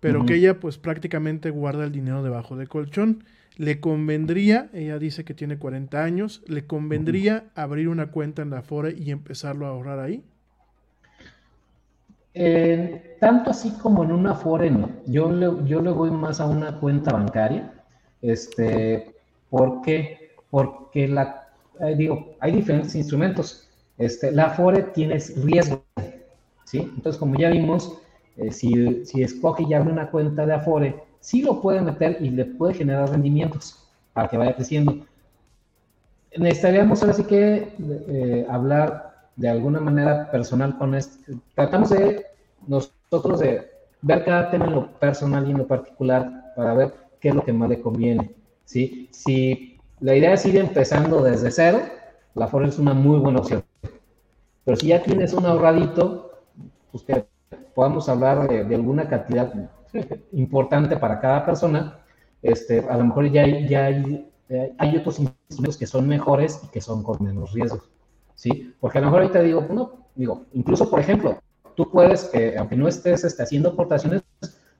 [0.00, 3.24] pero que ella pues prácticamente guarda el dinero debajo del colchón.
[3.56, 8.58] ¿Le convendría, ella dice que tiene 40 años, le convendría abrir una cuenta en la
[8.58, 10.22] Afore y empezarlo a ahorrar ahí?
[12.38, 14.90] Eh, tanto así como en una no.
[15.06, 17.72] Yo le, yo le voy más a una cuenta bancaria.
[18.20, 19.14] Este,
[19.48, 20.32] ¿Por qué?
[20.50, 21.48] Porque la,
[21.80, 23.70] eh, digo, hay diferentes instrumentos.
[23.96, 25.82] Este, la Afore tiene riesgo,
[26.64, 26.80] ¿sí?
[26.80, 27.98] Entonces, como ya vimos,
[28.36, 32.28] eh, si, si escoge y abre una cuenta de Afore, sí lo puede meter y
[32.28, 35.06] le puede generar rendimientos para que vaya creciendo.
[36.36, 39.05] Necesitaríamos ahora sí que eh, hablar
[39.36, 41.34] de alguna manera personal con este.
[41.54, 42.26] Tratamos de
[42.66, 43.70] nosotros de
[44.02, 47.44] ver cada tema en lo personal y en lo particular para ver qué es lo
[47.44, 48.34] que más le conviene.
[48.64, 49.08] ¿sí?
[49.12, 51.80] Si la idea es ir empezando desde cero,
[52.34, 53.62] la Afore es una muy buena opción.
[54.64, 56.42] Pero si ya tienes un ahorradito,
[56.90, 57.26] pues que
[57.74, 59.52] podamos hablar de, alguna cantidad
[60.32, 61.98] importante para cada persona,
[62.42, 66.68] este, a lo mejor ya ya hay, eh, hay otros instrumentos que son mejores y
[66.68, 67.88] que son con menos riesgos.
[68.36, 68.72] ¿Sí?
[68.78, 71.40] Porque a lo mejor ahorita digo, no, digo, incluso por ejemplo,
[71.74, 74.22] tú puedes, eh, aunque no estés este, haciendo aportaciones,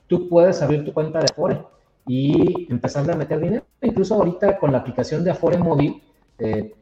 [0.07, 1.63] tú puedes abrir tu cuenta de Afore
[2.07, 3.65] y empezar a meter dinero.
[3.83, 6.03] Incluso ahorita con la aplicación de Afore móvil,
[6.39, 6.75] eh,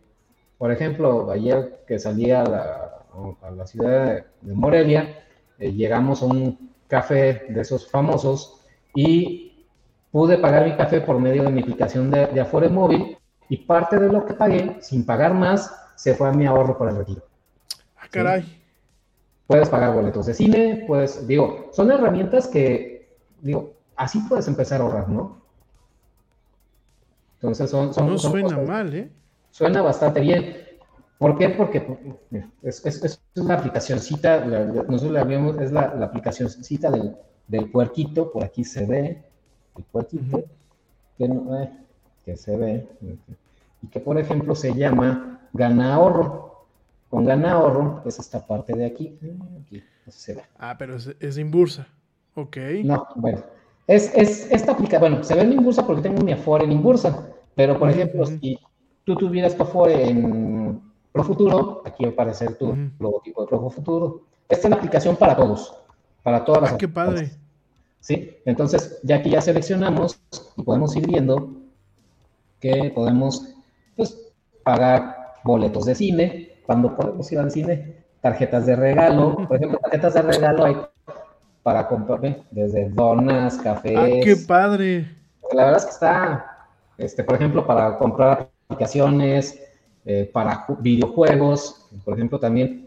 [0.58, 2.90] por ejemplo, ayer que salí a la,
[3.42, 5.18] a la ciudad de Morelia,
[5.58, 8.60] eh, llegamos a un café de esos famosos
[8.94, 9.66] y
[10.10, 13.16] pude pagar mi café por medio de mi aplicación de, de Afore móvil
[13.48, 16.90] y parte de lo que pagué, sin pagar más, se fue a mi ahorro para
[16.90, 17.22] el retiro.
[17.96, 18.60] Ah, caray.
[19.46, 24.84] Puedes pagar boletos de cine, pues, digo, son herramientas que, digo, así puedes empezar a
[24.84, 25.42] ahorrar, ¿no?
[27.36, 27.92] Entonces son...
[27.92, 29.10] son no son suena cosas- mal, ¿eh?
[29.50, 30.56] Suena bastante bien.
[31.18, 31.50] ¿Por qué?
[31.50, 31.86] Porque
[32.30, 37.14] mira, es, es, es una aplicacióncita, la- nosotros la vemos, es la, la aplicacióncita del,
[37.46, 39.22] del puerquito, por aquí se ve,
[39.76, 40.42] el puerquito,
[41.16, 41.70] que, no- eh,
[42.24, 42.88] que se ve,
[43.82, 46.66] y que por ejemplo se llama Gana Ahorro.
[47.08, 50.42] Con Gana Ahorro es esta parte de aquí, ah, aquí, no sé si se ve.
[50.58, 51.86] Ah, pero es, es Inbursa.
[52.34, 52.56] Ok.
[52.84, 53.38] No, bueno.
[53.86, 57.28] Es, es esta aplicación, bueno, se ve en Inbursa porque tengo mi Afore en Inbursa,
[57.54, 58.58] pero por ejemplo, si
[59.04, 60.80] tú tuvieras tu Afore en
[61.12, 62.90] Profuturo, aquí va a aparecer tu Ujú.
[62.98, 64.22] logotipo de Profuturo.
[64.48, 65.76] Esta es la aplicación para todos,
[66.22, 67.30] para todas las Ah, qué padre.
[68.00, 68.36] ¿Sí?
[68.44, 70.18] Entonces, ya aquí ya seleccionamos
[70.56, 71.52] y podemos ir viendo
[72.58, 73.54] que podemos
[73.96, 74.32] pues,
[74.62, 80.14] pagar boletos de cine, cuando podemos ir al cine, tarjetas de regalo, por ejemplo, tarjetas
[80.14, 80.76] de regalo hay
[81.62, 82.20] para comprar
[82.50, 83.96] desde donas, cafés.
[83.96, 85.06] Ah, qué padre.
[85.52, 86.46] La verdad es que está,
[86.98, 89.60] este, por ejemplo, para comprar aplicaciones,
[90.04, 92.86] eh, para ju- videojuegos, por ejemplo, también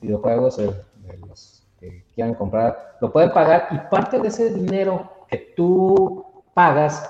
[0.00, 0.70] videojuegos eh,
[1.06, 6.24] de los que quieran comprar, lo pueden pagar y parte de ese dinero que tú
[6.54, 7.08] pagas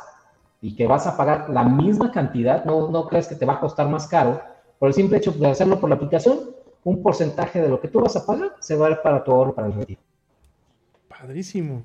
[0.60, 3.60] y que vas a pagar la misma cantidad, no, no crees que te va a
[3.60, 4.40] costar más caro,
[4.80, 6.40] por el simple hecho de hacerlo por la aplicación,
[6.84, 9.30] un porcentaje de lo que tú vas a pagar se va a ir para tu
[9.30, 10.00] ahorro, para el retiro.
[11.06, 11.84] Padrísimo.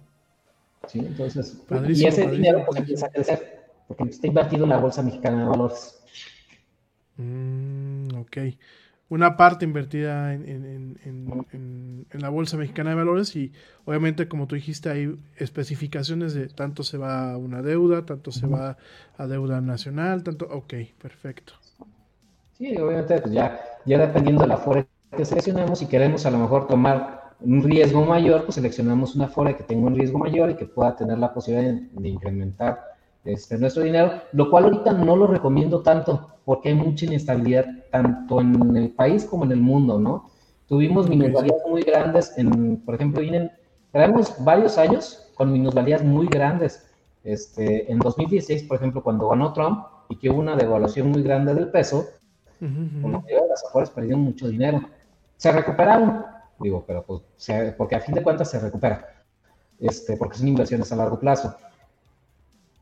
[0.88, 1.00] ¿sí?
[1.00, 4.78] Entonces, Padrísimo, y ese padrísimo, dinero pues empieza a crecer, porque está invertido en la
[4.78, 6.00] Bolsa Mexicana de Valores.
[7.18, 8.38] Mm, ok.
[9.10, 13.52] Una parte invertida en- en la Bolsa Mexicana de Valores y
[13.86, 18.48] obviamente, como tú dijiste, hay especificaciones de tanto se va a una deuda, tanto se
[18.48, 18.78] va
[19.18, 20.48] a deuda nacional, tanto...
[20.50, 21.54] Ok, perfecto.
[22.58, 26.38] Sí, obviamente, pues ya, ya dependiendo de la FORE que seleccionemos, si queremos a lo
[26.38, 30.56] mejor tomar un riesgo mayor, pues seleccionamos una FORE que tenga un riesgo mayor y
[30.56, 32.80] que pueda tener la posibilidad de, de incrementar
[33.26, 38.40] este, nuestro dinero, lo cual ahorita no lo recomiendo tanto, porque hay mucha inestabilidad tanto
[38.40, 40.30] en el país como en el mundo, ¿no?
[40.68, 43.52] Tuvimos minusvalías muy grandes, en, por ejemplo, vienen,
[43.92, 46.90] traemos varios años con minusvalías muy grandes.
[47.26, 51.54] Este, en 2016, por ejemplo, cuando ganó Trump y que hubo una devaluación muy grande
[51.54, 52.06] del peso,
[53.02, 54.82] Como mayoría de las afores perdieron mucho dinero.
[55.38, 56.26] Se recuperaron,
[56.60, 59.24] digo, pero pues, se- porque a fin de cuentas se recupera,
[59.80, 61.56] este, porque son inversiones a largo plazo.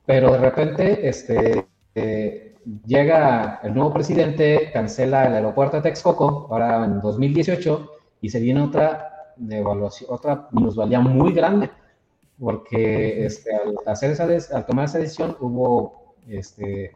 [0.05, 1.65] Pero de repente, este,
[1.95, 2.55] eh,
[2.85, 7.89] llega el nuevo presidente, cancela el aeropuerto de Texcoco, ahora en 2018,
[8.21, 11.69] y se viene otra devaluación, otra minusvalía muy grande,
[12.39, 14.25] porque este, al, hacer esa
[14.57, 16.95] al tomar esa decisión hubo este,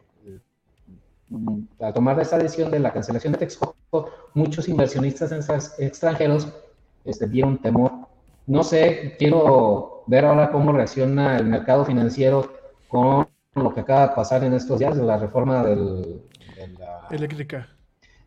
[1.80, 5.32] al tomar esa decisión de la cancelación de Texcoco, muchos inversionistas
[5.78, 6.48] extranjeros
[7.04, 7.92] este, dieron temor.
[8.46, 12.50] No sé, quiero ver ahora cómo reacciona el mercado financiero
[12.88, 16.22] con lo que acaba de pasar en estos días de la reforma del,
[16.56, 17.68] de la Eléctrica.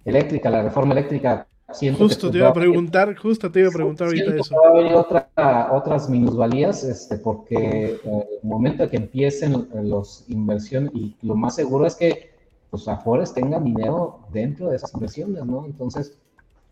[0.06, 1.47] eléctrica, la reforma eléctrica.
[1.74, 4.54] Siento Justo pues, te iba a preguntar, justo te iba a preguntar ahorita eso.
[4.62, 10.91] va a haber otra- otras minusvalías, este, porque eh, el momento que empiecen los inversiones,
[10.93, 12.30] y lo más seguro es que
[12.72, 15.65] los Afores tengan dinero dentro de esas inversiones, ¿no?
[15.65, 16.17] Entonces,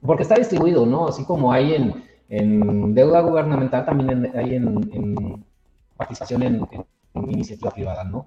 [0.02, 1.08] porque está distribuido, ¿no?
[1.08, 5.46] Así como hay en, en deuda gubernamental, también en- hay en, en
[5.98, 6.68] participación en,
[7.16, 8.26] iniciativa privada, ¿no?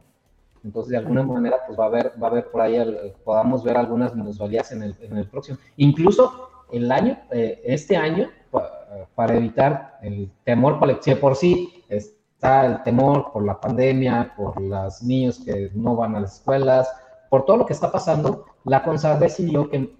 [0.64, 3.64] Entonces, de alguna manera, pues va a haber, va a haber por ahí, el- podamos
[3.64, 5.58] ver algunas minusvalías en el, en el próximo.
[5.76, 8.70] Incluso el año, eh, este año, pa-
[9.14, 15.02] para evitar el temor colectivo, por sí está el temor por la pandemia, por los
[15.02, 16.88] niños que no van a las escuelas,
[17.32, 19.96] por todo lo que está pasando, la CONSAR decidió que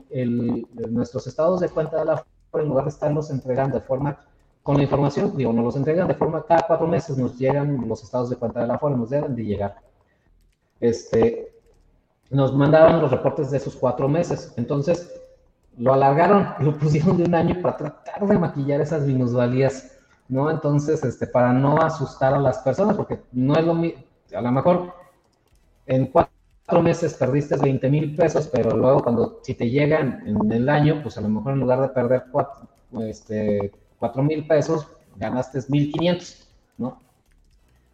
[0.91, 2.23] nuestros estados de cuenta de la
[2.53, 4.19] en lugar de estarlos entregando de forma
[4.63, 8.05] con la información, digo, nos los entregan de forma cada cuatro meses, nos llegan los
[8.05, 9.77] estados de cuenta de la FORE, nos deben de llegar.
[10.79, 11.55] Este,
[12.29, 14.53] nos mandaban los reportes de esos cuatro meses.
[14.59, 15.11] Entonces,
[15.79, 20.51] lo alargaron, lo pusieron de un año para tratar de maquillar esas minusvalías, ¿no?
[20.51, 24.03] Entonces, este, para no asustar a las personas, porque no es lo mismo,
[24.35, 24.93] a lo mejor
[25.87, 26.42] en cuatro
[26.83, 31.19] meses perdiste 20 mil pesos, pero luego cuando, si te llegan en el año, pues
[31.19, 32.69] a lo mejor en lugar de perder cuatro,
[33.01, 34.87] este, cuatro mil pesos,
[35.17, 36.49] ganaste 1.500,
[36.79, 37.01] ¿no?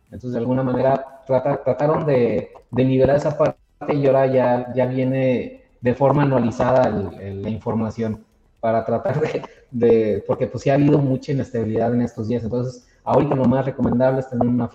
[0.07, 3.59] Entonces, de alguna manera, trata- trataron de, de nivelar esa parte
[3.95, 8.25] y ahora ya, viene de forma anualizada la información
[8.61, 9.21] para tratar
[9.71, 12.43] de, porque pues sí ha habido mucha inestabilidad en estos días.
[12.43, 14.71] Entonces, ahorita lo más recomendable es tener una,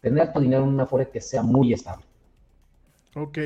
[0.00, 2.04] tener tu dinero en una Afore que sea muy estable.
[3.14, 3.38] Ok.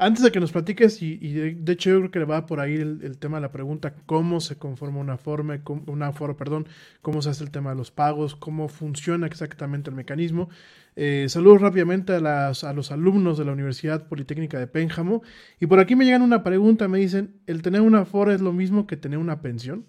[0.00, 2.60] Antes de que nos platiques, y, y de, de hecho yo creo que va por
[2.60, 6.36] ahí el, el tema de la pregunta, cómo se conforma una forma, cómo- una foro,
[6.36, 6.68] perdón,
[7.02, 10.50] cómo se hace el tema de los pagos, cómo funciona exactamente el mecanismo.
[10.94, 15.22] Eh, saludos rápidamente a, las, a los alumnos de la Universidad Politécnica de Pénjamo.
[15.60, 18.52] Y por aquí me llegan una pregunta, me dicen, ¿el tener una foro es lo
[18.52, 19.86] mismo que tener una pensión?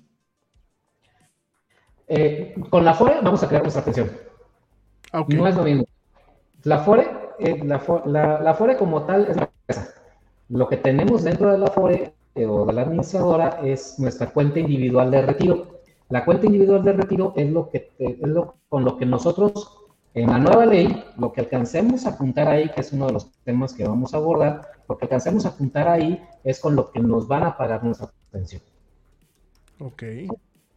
[2.08, 4.10] Eh, con la Afore vamos a crear nuestra pensión.
[5.12, 5.24] Ah.
[5.28, 5.86] No es lo mismo.
[6.64, 7.08] La Afore,
[7.40, 9.94] eh, la, la- la Afore como tal es la empresa.
[10.50, 14.60] Lo que tenemos dentro de la Afore eh, o de la administradora es nuestra cuenta
[14.60, 15.80] individual de retiro.
[16.10, 19.76] La cuenta individual de retiro es lo que es lo, con lo que nosotros
[20.16, 23.30] en la nueva ley, lo que alcancemos a apuntar ahí, que es uno de los
[23.44, 27.00] temas que vamos a abordar, lo que alcancemos a apuntar ahí es con lo que
[27.00, 28.62] nos van a pagar nuestra pensión.
[29.80, 30.04] Ok.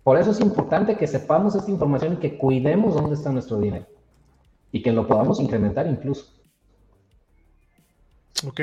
[0.05, 3.87] Por eso es importante que sepamos esta información y que cuidemos dónde está nuestro dinero
[4.71, 6.27] y que lo podamos incrementar incluso.
[8.47, 8.61] Ok,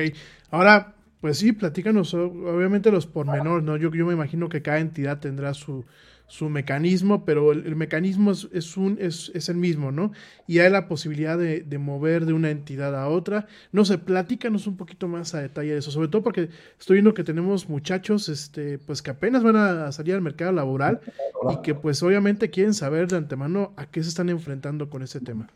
[0.51, 3.77] ahora, pues sí, platícanos, obviamente los pormenores, ¿no?
[3.77, 5.85] Yo, yo me imagino que cada entidad tendrá su,
[6.29, 10.11] su mecanismo, pero el, mecanismo es, es un, es, es el mismo, ¿no?
[10.47, 13.47] Y hay la posibilidad de, de mover de una entidad a otra.
[13.71, 16.49] No sé, platícanos un poquito más a detalle de eso, sobre todo porque
[16.79, 21.01] estoy viendo que tenemos muchachos, este, pues que apenas van a salir al mercado laboral
[21.51, 25.19] y que pues obviamente quieren saber de antemano a qué se están enfrentando con ese
[25.19, 25.49] tema.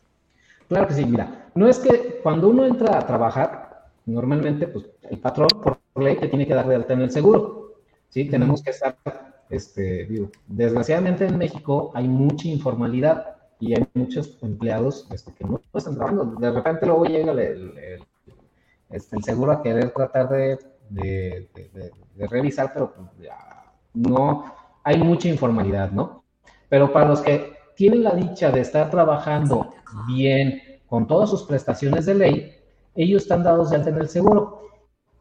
[0.70, 3.63] Claro que sí, mira, no es que cuando uno entra a trabajar,
[4.06, 7.74] normalmente pues el patrón por ley te tiene que dar de alta en el seguro,
[8.10, 8.26] ¿sí?
[8.26, 8.96] Tenemos que estar,
[9.50, 15.62] este, digo, desgraciadamente en México hay mucha informalidad y hay muchos empleados este, que no
[15.74, 16.26] están trabajando.
[16.40, 18.04] De repente luego llega el, el- el-
[18.90, 23.38] este, el seguro a querer tratar de, de- de- de- de revisar, pero pues, ya
[23.94, 24.46] no,
[24.84, 26.24] hay mucha informalidad, ¿no?
[26.70, 29.74] Pero para los que tienen la dicha de estar trabajando
[30.08, 32.52] bien con todas sus prestaciones de ley,
[32.96, 34.62] ellos están dados de alta en el seguro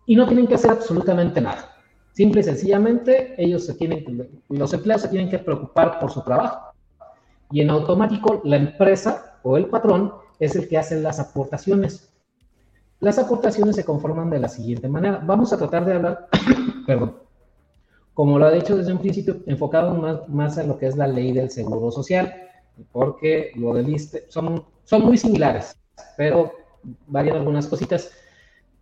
[0.07, 1.73] y no tienen que hacer absolutamente nada.
[2.13, 6.73] Simple y sencillamente, ellos se tienen, los empleados se tienen que preocupar por su trabajo.
[7.51, 12.13] Y en automático, la empresa o el patrón es el que hace las aportaciones.
[13.01, 15.23] Las aportaciones se conforman de la siguiente manera.
[15.25, 16.29] Vamos a tratar de hablar,
[16.87, 17.17] perdón,
[18.15, 21.07] como lo ha dicho desde un principio, enfocado más, más en lo que es la
[21.07, 22.33] ley del seguro social,
[22.93, 25.77] porque lo del ISSSTE son, son muy similares,
[26.17, 26.53] pero
[27.07, 28.11] varían algunas cositas.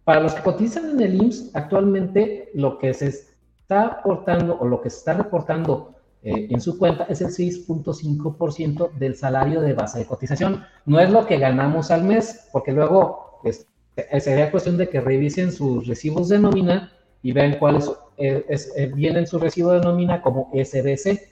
[0.04, 4.80] Para los que cotizan en el IMSS, actualmente lo que se está aportando o lo
[4.80, 10.00] que se está reportando eh, en su cuenta es el 6.5% del salario de base
[10.00, 10.64] de cotización.
[10.84, 15.52] No es lo que ganamos al mes, porque luego este, sería cuestión de que revisen
[15.52, 16.92] sus recibos de nómina
[17.22, 21.28] y vean cuáles eh, es, eh, vienen su recibo de nómina como SBC,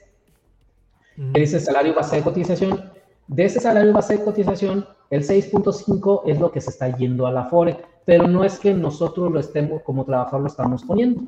[1.33, 2.91] que dice salario base de cotización.
[3.27, 7.31] De ese salario base de cotización, el 6.5 es lo que se está yendo a
[7.31, 11.23] la FORE, pero no es que nosotros lo estemos, como trabajador, lo estamos poniendo.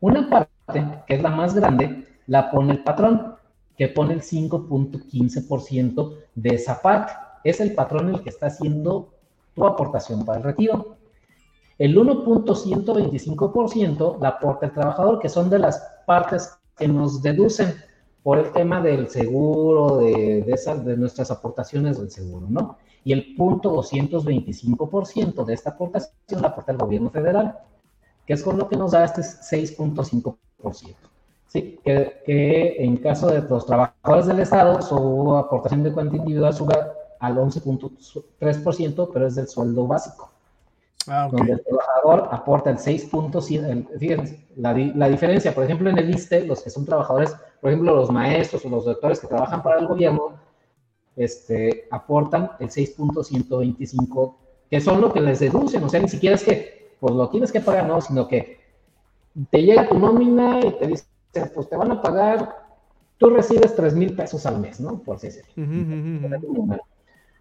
[0.00, 3.34] Una parte, que es la más grande, la pone el patrón,
[3.76, 7.12] que pone el 5.15% de esa parte.
[7.44, 9.10] Es el patrón el que está haciendo
[9.54, 10.96] tu aportación para el retiro.
[11.78, 17.74] El 1.125% la aporta el trabajador, que son de las partes que nos deducen
[18.22, 22.78] por el tema del seguro, de, de, esas, de nuestras aportaciones del seguro, ¿no?
[23.08, 27.58] Y el punto 225% de esta aportación la aporta el gobierno federal,
[28.26, 30.36] que es con lo que nos da este 6.5%.
[31.46, 36.52] Sí, que, que, en caso de los trabajadores del Estado, su aportación de cuenta individual
[36.52, 36.74] sube
[37.18, 40.30] al 11.3%, pero es del sueldo básico.
[41.06, 41.38] Ah, okay.
[41.38, 43.98] Donde el trabajador aporta el 6.7%.
[43.98, 47.96] Fíjense, la, la, diferencia, por ejemplo, en el ISTE, los que son trabajadores, por ejemplo,
[47.96, 50.47] los maestros o los doctores que trabajan para el gobierno,
[51.18, 54.34] este, aportan el 6.125,
[54.70, 55.82] que son lo que les deducen.
[55.82, 58.58] O sea, ni siquiera es que pues lo tienes que pagar, no, sino que
[59.50, 61.04] te llega tu nómina y te dice,
[61.54, 62.56] pues te van a pagar,
[63.18, 64.98] tú recibes 3 mil pesos al mes, ¿no?
[65.00, 66.80] Por -huh, uh -huh.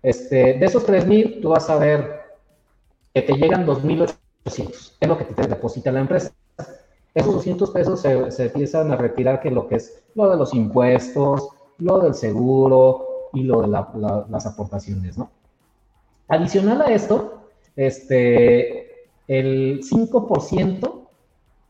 [0.03, 2.21] Este, de esos 3 mil, tú vas a ver
[3.13, 6.32] que te llegan 2.800, es lo que te deposita la empresa.
[7.15, 10.53] Esos 200 pesos se, se, empiezan a retirar, que lo que es lo de los
[10.53, 11.49] impuestos,
[11.80, 13.06] lo del seguro
[13.38, 15.29] y lo de la, la, las aportaciones, ¿no?
[16.27, 21.07] Adicional a esto, este, el 5%,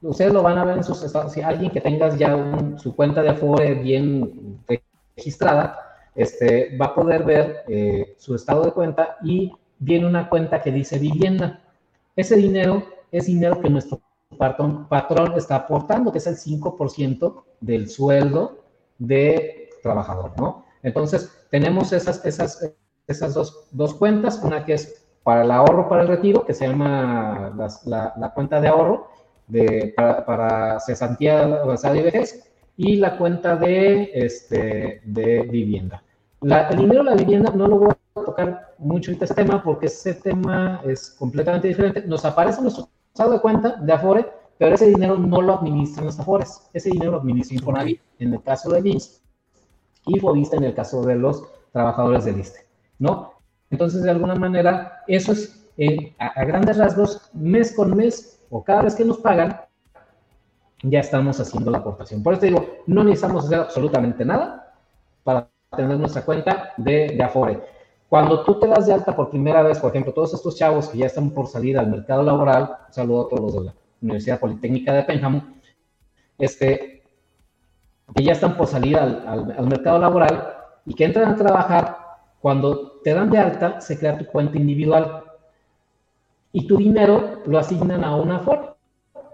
[0.01, 3.22] ustedes lo van a ver en sus estados, si alguien que tengas ya su cuenta
[3.22, 4.59] de Afore bien
[5.15, 5.80] registrada,
[6.15, 10.72] este, va a poder ver eh, su estado de cuenta y viene una cuenta que
[10.72, 11.61] dice vivienda.
[12.15, 14.01] Ese dinero es dinero que nuestro
[14.38, 18.63] patrón, patrón está aportando, que es el 5% del sueldo
[18.97, 20.65] de trabajador, ¿no?
[20.84, 22.73] Entonces, tenemos esas, esas
[23.07, 26.67] esas dos, dos cuentas, una que es para el ahorro para el retiro, que se
[26.67, 27.53] llama
[27.86, 29.07] la, la cuenta de ahorro
[29.47, 36.03] de, para, cesantía avanzada y vejez, y la cuenta de, este, de vivienda.
[36.41, 40.13] El dinero de la vivienda no lo voy a tocar mucho ese tema porque ese
[40.13, 42.03] tema es completamente diferente.
[42.05, 46.19] Nos aparece nuestro estado de cuenta de Afore, pero ese dinero no lo administran los
[46.19, 46.69] Afores.
[46.73, 49.26] Ese dinero lo administra Infonavit en el caso del IMSS
[50.08, 52.62] y Fobista en el caso de los trabajadores del ISTE,
[52.99, 53.34] ¿no?
[53.70, 58.64] Entonces, de alguna manera, eso es, eh, a, a grandes rasgos, mes con mes o
[58.64, 59.62] cada vez que nos pagan,
[60.84, 62.24] ya estamos haciendo la aportación.
[62.24, 64.76] Por eso digo, no necesitamos hacer absolutamente nada
[65.24, 67.62] para tener nuestra cuenta de, de Afore.
[68.08, 70.99] Cuando tú te das de alta por primera vez, por ejemplo, todos estos chavos que
[70.99, 74.39] ya están por salir al mercado laboral, un saludo a todos los de la Universidad
[74.39, 75.43] Politécnica de Pénjamo,
[76.38, 76.97] este,
[78.16, 80.53] que ya están por salir al, al- al mercado laboral
[80.86, 81.97] y que entran a trabajar,
[82.41, 85.24] cuando te dan de alta, se crea tu cuenta individual
[86.51, 88.70] y tu dinero lo asignan a una Afore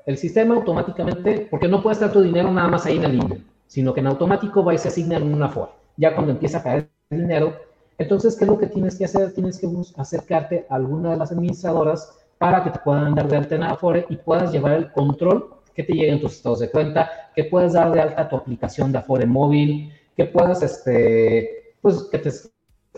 [0.06, 3.42] el sistema automáticamente, porque no puede estar tu dinero nada más ahí en el INDE,
[3.68, 5.70] sino que en automático va y se asigna en una FOR.
[5.98, 7.54] Ya cuando empieza a caer el dinero,
[7.98, 9.34] entonces, ¿qué es lo que tienes que hacer?
[9.34, 9.68] Tienes que
[9.98, 14.06] acercarte a alguna de las administradoras para que te puedan dar de alta en Afore
[14.10, 17.92] y puedas llevar el control, que te lleguen tus estados de cuenta, que puedas dar
[17.92, 22.30] de alta tu aplicación de Afore móvil, que puedas, este, pues, que te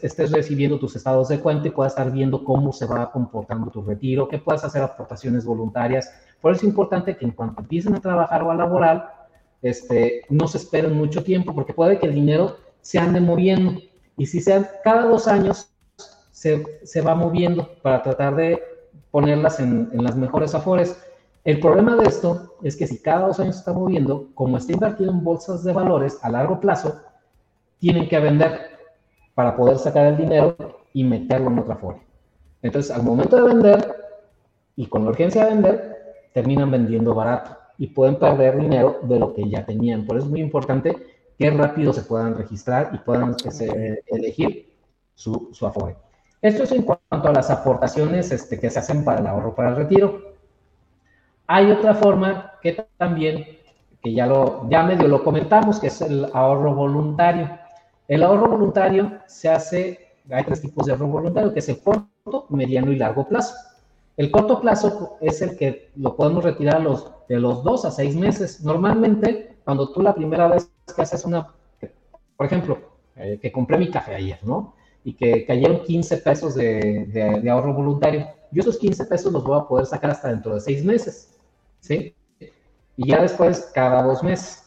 [0.01, 3.81] estés recibiendo tus estados de cuenta y puedas estar viendo cómo se va comportando tu
[3.81, 6.11] retiro, que puedas hacer aportaciones voluntarias.
[6.41, 9.27] Por eso es importante que en cuanto empiecen a trabajar o a laborar,
[9.61, 13.79] este, no se esperen mucho tiempo, porque puede que el dinero se ande moviendo.
[14.17, 15.71] Y si sean cada dos años,
[16.31, 18.61] se, se va moviendo para tratar de
[19.11, 21.01] ponerlas en, en las mejores afores.
[21.45, 25.11] El problema de esto es que si cada dos años está moviendo, como está invertido
[25.11, 26.99] en bolsas de valores a largo plazo,
[27.77, 28.61] tienen que vender
[29.35, 30.57] para poder sacar el dinero
[30.91, 32.01] y meterlo en otra forma.
[32.63, 33.95] Entonces, al momento de vender
[34.75, 35.95] y con la urgencia de vender,
[36.33, 40.07] terminan vendiendo barato y pueden perder dinero de lo que ya tenían.
[40.07, 40.95] Por eso es muy importante
[41.37, 44.73] que rápido se puedan registrar y puedan este, elegir
[45.13, 45.95] su, su Afore.
[46.41, 49.69] Esto es en cuanto a las aportaciones este, que se hacen para el ahorro para
[49.69, 50.34] el retiro.
[51.47, 53.45] Hay otra forma que también,
[54.01, 57.49] que ya, lo, ya medio lo comentamos, que es el ahorro voluntario.
[58.07, 62.45] El ahorro voluntario se hace, hay tres tipos de ahorro voluntario, que es el corto,
[62.49, 63.55] mediano y largo plazo.
[64.17, 68.15] El corto plazo es el que lo podemos retirar los, de los dos a seis
[68.15, 68.63] meses.
[68.63, 71.53] Normalmente, cuando tú la primera vez que haces una,
[72.37, 72.77] por ejemplo,
[73.15, 74.73] eh, que compré mi café ayer, ¿no?
[75.03, 78.27] Y que cayeron 15 pesos de, de, ahorro voluntario.
[78.51, 81.34] Yo esos 15 pesos los voy a poder sacar hasta dentro de seis meses,
[81.85, 82.15] ¿sí?
[82.97, 84.63] Y ya después, cada dos meses,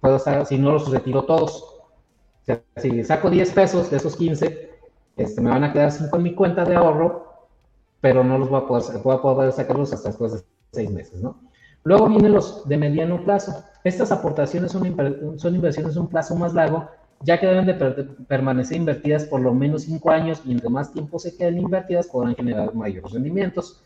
[0.00, 1.62] puedo sacar, si no los retiro todos.
[1.62, 4.70] O sea, si saco 10 pesos de esos 15,
[5.16, 7.48] este, me van a quedar 5 en mi cuenta de ahorro,
[8.00, 10.40] pero no los voy a poder, voy a poder sacarlos hasta después de
[10.72, 11.40] seis meses, ¿no?
[11.84, 13.64] Luego vienen los de mediano plazo.
[13.82, 14.96] Estas aportaciones son,
[15.38, 16.88] son inversiones de un plazo más largo,
[17.20, 20.92] ya que deben de per permanecer invertidas por lo menos cinco años y entre más
[20.92, 23.82] tiempo se queden invertidas podrán generar mayores rendimientos.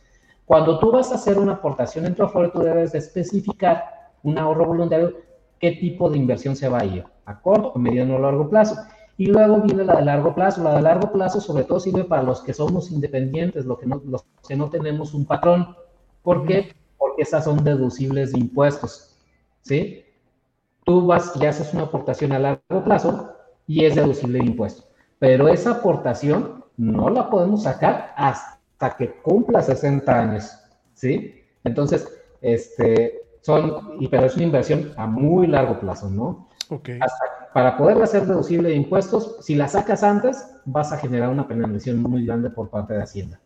[0.49, 3.85] Cuando tú vas a hacer una aportación en tu Afore, tú debes de especificar
[4.23, 5.13] un ahorro voluntario,
[5.61, 8.77] qué tipo de inversión se va a ir, a corto, mediano o largo plazo.
[9.19, 10.63] Y luego viene la de largo plazo.
[10.63, 14.01] La de largo plazo sobre todo sirve para los que somos independientes, los que no,
[14.07, 15.77] los que no tenemos un patrón.
[16.23, 16.75] ¿Por qué?
[16.97, 19.19] Porque esas son deducibles de impuestos.
[19.61, 20.03] ¿Sí?
[20.87, 23.35] Tú vas y haces una aportación a largo plazo
[23.67, 24.89] y es deducible de impuestos.
[25.19, 28.58] Pero esa aportación no la podemos sacar hasta
[28.97, 30.51] que cumpla 60 años.
[30.95, 31.45] ¿Sí?
[31.65, 32.09] Entonces,
[32.41, 36.49] este, son, y, pero es una inversión a muy largo plazo, ¿no?
[36.71, 36.99] Okay.
[37.01, 41.49] Hasta, para poderla hacer deducible de impuestos, si la sacas antes, vas a generar una
[41.49, 43.41] penalización muy grande por parte de Hacienda.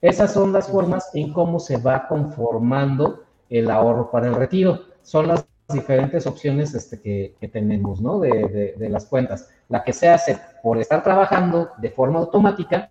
[0.00, 4.80] Esas son las formas en cómo se va conformando el ahorro para el retiro.
[5.02, 8.18] Son las diferentes opciones este, que, que, tenemos, ¿no?
[8.18, 9.48] De, de, de, las cuentas.
[9.68, 12.90] La que se hace por estar trabajando de forma automática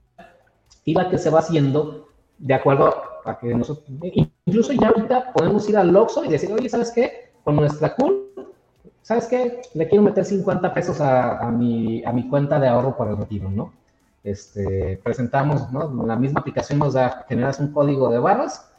[0.83, 2.07] que se va haciendo
[2.37, 2.93] de acuerdo
[3.25, 3.85] a que nosotros,
[4.45, 7.31] incluso ya ahorita podemos ir al Oxxo y decir, oye, ¿sabes qué?
[7.43, 8.23] Con nuestra CUL
[9.03, 9.61] ¿sabes qué?
[9.75, 13.17] Le quiero meter 50 pesos a, a, mi, a mi cuenta de ahorro para el
[13.17, 13.73] retiro, ¿no?
[14.23, 16.05] Este, presentamos, ¿no?
[16.05, 18.71] La misma aplicación nos da, generas un código de barras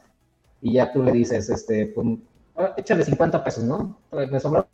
[0.61, 2.19] y ya tú le dices, este, pues,
[2.79, 3.99] échale 50 pesos, ¿no?
[4.11, 4.67] Me sobraron,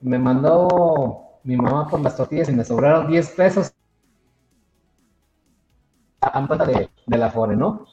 [0.00, 3.72] me mandó mi mamá por las tortillas y me sobraron 10 pesos
[6.20, 7.86] de, de la Fore, ¿no?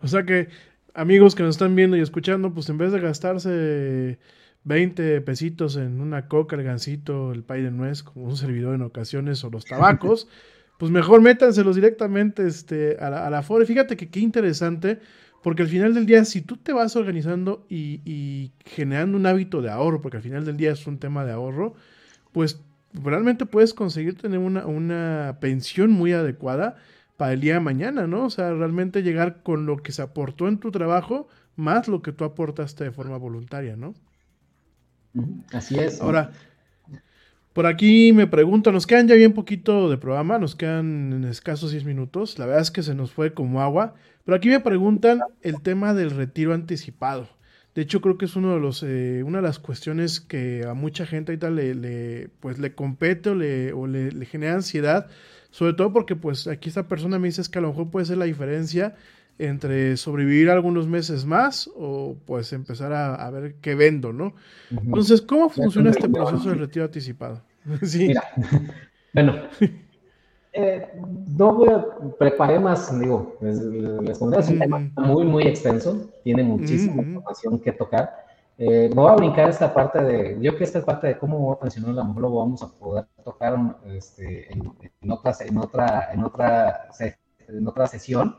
[0.00, 0.48] O sea que,
[0.94, 4.18] amigos que nos están viendo y escuchando, pues en vez de gastarse
[4.64, 8.82] 20 pesitos en una coca, el gansito, el pay de nuez, como un servidor en
[8.82, 10.28] ocasiones, o los tabacos,
[10.78, 13.66] pues mejor métanselos directamente este, a, la, a la Afore.
[13.66, 15.00] Fíjate que qué interesante,
[15.42, 19.62] porque al final del día, si tú te vas organizando y, y generando un hábito
[19.62, 21.74] de ahorro, porque al final del día es un tema de ahorro,
[22.32, 22.60] pues
[22.92, 26.76] realmente puedes conseguir tener una, una pensión muy adecuada
[27.16, 28.26] para el día de mañana, ¿no?
[28.26, 32.12] O sea, realmente llegar con lo que se aportó en tu trabajo más lo que
[32.12, 33.94] tú aportaste de forma voluntaria, ¿no?
[35.52, 36.00] Así es.
[36.00, 36.30] Ahora,
[37.52, 41.72] por aquí me pregunto, nos quedan ya bien poquito de programa, nos quedan en escasos
[41.72, 45.20] 10 minutos, la verdad es que se nos fue como agua, pero aquí me preguntan
[45.42, 47.28] el tema del retiro anticipado.
[47.78, 50.74] De hecho, creo que es uno de los, eh, una de las cuestiones que a
[50.74, 55.06] mucha gente ahorita le, le, pues, le compete o, le, o le, le genera ansiedad,
[55.52, 58.06] sobre todo porque pues aquí esta persona me dice es que a lo mejor puede
[58.06, 58.96] ser la diferencia
[59.38, 64.34] entre sobrevivir algunos meses más o pues empezar a, a ver qué vendo, ¿no?
[64.72, 67.44] Entonces, ¿cómo funciona este proceso de retiro anticipado?
[67.84, 68.08] sí.
[68.08, 68.24] Mira,
[69.14, 69.36] bueno,
[70.60, 70.88] eh,
[71.36, 71.86] no voy a
[72.18, 77.60] preparé más, digo, les, les conté, es un tema muy, muy extenso, tiene muchísima información
[77.60, 78.26] que tocar.
[78.58, 81.60] Eh, voy a brincar esta parte de, yo que esta parte de cómo voy a
[81.60, 83.56] pensionar, a lo mejor lo vamos a poder tocar
[83.86, 86.88] este, en, en, otra, en, otra, en, otra,
[87.46, 88.34] en otra sesión.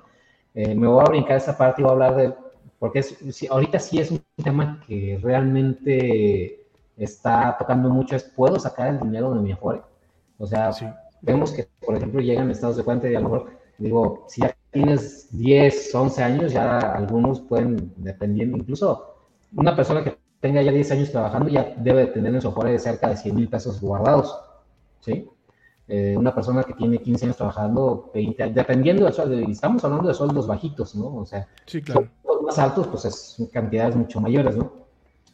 [0.53, 2.33] Eh, me voy a brincar esta parte y voy a hablar de,
[2.79, 3.17] porque es,
[3.49, 6.67] ahorita sí es un tema que realmente
[6.97, 9.81] está tocando mucho, es, ¿puedo sacar el dinero de mi Afore?
[10.37, 10.85] O sea, Sí.
[11.21, 14.55] Vemos que, por ejemplo, llegan estados de cuenta y a lo mejor, digo, si ya
[14.71, 19.15] tienes 10, 11 años, ya algunos pueden, dependiendo, incluso
[19.55, 22.77] una persona que tenga ya 10 años trabajando ya debe de tener en su Afore
[22.79, 24.39] cerca de 100 mil pesos guardados,
[25.01, 25.27] ¿sí?
[25.87, 30.07] Eh, una persona que tiene 15 años trabajando, 20, años, dependiendo del sueldo, estamos hablando
[30.07, 31.15] de sueldos bajitos, ¿no?
[31.15, 32.07] O sea, Sí, claro.
[32.23, 34.71] los más altos, pues es cantidades mucho mayores, ¿no?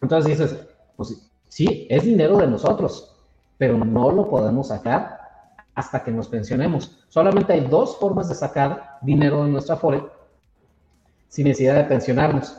[0.01, 3.15] Entonces dices, pues sí, es dinero de nosotros,
[3.57, 5.14] pero no lo podemos sacar
[5.75, 7.05] hasta que nos pensionemos.
[7.09, 10.03] Solamente hay dos formas de sacar dinero de nuestra FORE
[11.27, 12.57] sin necesidad de pensionarnos.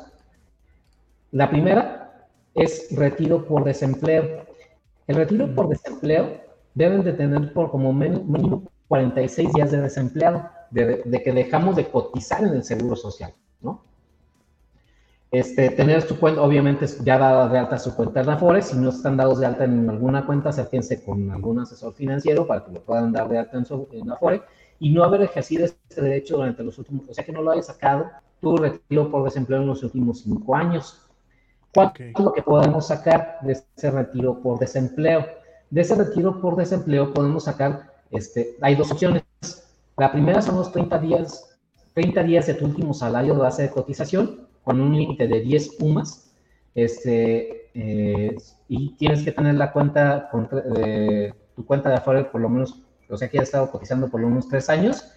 [1.33, 4.45] La primera es retiro por desempleo.
[5.07, 6.41] El retiro por desempleo
[6.75, 11.89] deben de tener por como mínimo 46 días de desempleado, de, de que dejamos de
[11.89, 13.33] cotizar en el seguro social.
[15.39, 18.89] Este, tener su cuenta, obviamente ya dada de alta su cuenta en Afore, si no
[18.89, 22.81] están dados de alta en alguna cuenta, acérquense con algún asesor financiero para que lo
[22.81, 24.41] puedan dar de alta en, su, en Afore
[24.79, 27.67] y no haber ejercido este derecho durante los últimos, o sea que no lo hayas
[27.67, 28.07] sacado
[28.41, 31.03] tu retiro por desempleo en los últimos cinco años.
[31.75, 35.27] ¿Cuánto es lo que podemos sacar de ese retiro por desempleo?
[35.69, 39.23] De ese retiro por desempleo podemos sacar, este, hay dos opciones.
[39.99, 41.59] La primera son los 30 días,
[41.93, 45.77] 30 días de tu último salario de base de cotización con un límite de 10
[45.79, 46.29] UMAS.
[46.75, 48.37] Este, eh,
[48.69, 50.29] y tienes que tener la cuenta,
[50.77, 54.21] eh, tu cuenta de Afore por lo menos, o sea que has estado cotizando por
[54.21, 55.09] lo menos 3 años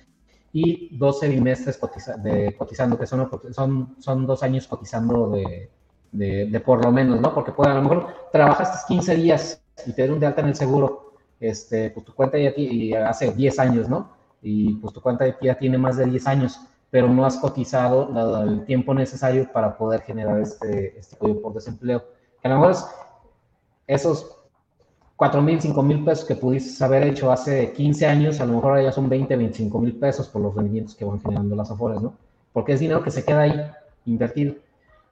[0.54, 5.72] y 12 bimestres cotiza, de, cotizando, que son, son, son dos años cotizando de,
[6.12, 7.34] de, de, por lo menos, ¿no?
[7.34, 10.56] Porque puede, a lo mejor trabajaste 15 días y te dieron de alta en el
[10.56, 14.12] seguro, este, pues tu cuenta ya y hace 10 años, ¿no?
[14.44, 16.60] Y pues tu cuenta ya tiene más de 10 años,
[16.92, 22.04] pero no has cotizado el tiempo necesario para poder generar este, este código por desempleo.
[22.42, 22.86] Que a lo mejor es
[23.88, 24.36] esos
[25.16, 28.82] 4 mil, 5 mil pesos que pudiste haber hecho hace 15 años, a lo mejor
[28.82, 32.14] ya son 20, 25 mil pesos por los rendimientos que van generando las afores, ¿no?
[32.54, 33.72] Porque es dinero que se queda ahí
[34.06, 34.56] invertido.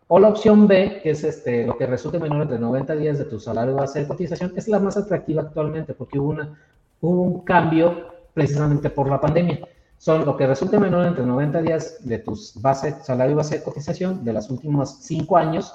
[0.08, 3.26] O la opción B, que es este, lo que resulte menor de 90 días de
[3.26, 6.58] tu salario base de cotización, es la más atractiva actualmente porque hubo, una,
[7.02, 9.60] hubo un cambio precisamente por la pandemia.
[9.98, 14.24] Son lo que resulte menor entre 90 días de tu base, salario base de cotización
[14.24, 15.74] de los últimos 5 años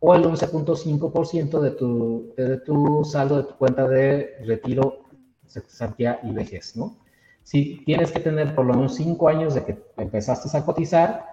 [0.00, 5.04] o el 11.5% de tu, de tu saldo de tu cuenta de retiro,
[5.46, 6.96] cesantía y vejez, ¿no?
[7.44, 11.24] Si tienes que tener por lo menos 5 años de que empezaste a cotizar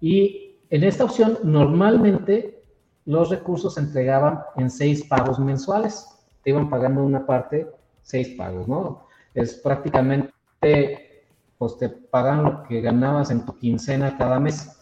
[0.00, 2.62] y en esta opción, normalmente
[3.04, 6.06] los recursos se entregaban en seis pagos mensuales.
[6.42, 7.68] Te iban pagando una parte,
[8.02, 9.06] seis pagos, ¿no?
[9.32, 11.05] Es prácticamente,
[11.58, 14.78] pues te pagan lo que ganabas en tu quincena cada mes,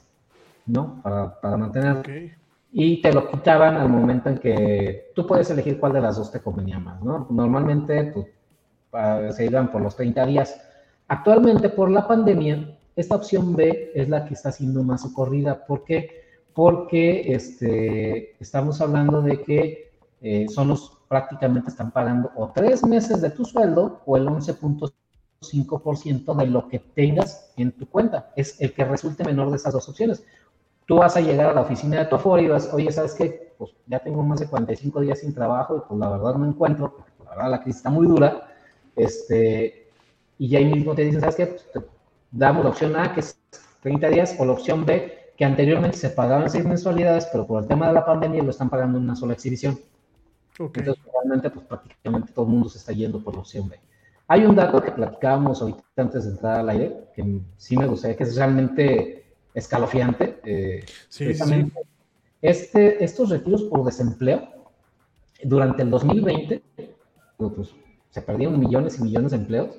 [0.66, 1.00] ¿no?
[1.02, 1.98] Para, para mantener.
[1.98, 2.32] Okay.
[2.72, 6.32] Y te lo quitaban al momento en que tú puedes elegir cuál de las dos
[6.32, 7.26] te convenía más, ¿no?
[7.30, 10.60] Normalmente pues, se iban por los 30 días.
[11.06, 15.64] Actualmente, por la pandemia, esta opción B es la que está siendo más socorrida.
[15.66, 16.24] ¿Por qué?
[16.52, 23.20] Porque este, estamos hablando de que eh, son los prácticamente están pagando o tres meses
[23.20, 24.92] de tu sueldo o el 11.5%
[25.40, 28.32] de lo que tengas en tu cuenta.
[28.36, 30.24] Es el que resulte menor de esas dos opciones.
[30.86, 33.54] Tú vas a llegar a la oficina de tu Afore y vas, oye, ¿sabes qué?
[33.56, 37.04] Pues ya tengo más de 45 días sin trabajo y pues la verdad no encuentro,
[37.24, 38.48] la verdad la crisis está muy dura.
[38.96, 39.88] Este,
[40.38, 41.46] y ahí mismo te dicen, ¿sabes qué?
[41.46, 41.80] Pues te
[42.30, 43.38] damos la opción A, que es
[43.82, 47.68] 30 días, o la opción B, que anteriormente se pagaban seis mensualidades, pero por el
[47.68, 49.78] tema de la pandemia lo están pagando en una sola exhibición.
[50.58, 53.80] Entonces, realmente, pues prácticamente todo el mundo se está yendo por la opción B.
[54.28, 58.16] Hay un dato que platicábamos ahorita antes de entrar al aire, que sí me gustaría,
[58.16, 60.40] que es realmente escalofriante.
[60.44, 61.80] eh, Sí, precisamente,
[62.40, 64.48] Este, estos retiros por desempleo,
[65.42, 66.62] durante el 2020,
[67.36, 67.74] pues,
[68.10, 69.76] se perdieron millones y millones de empleos,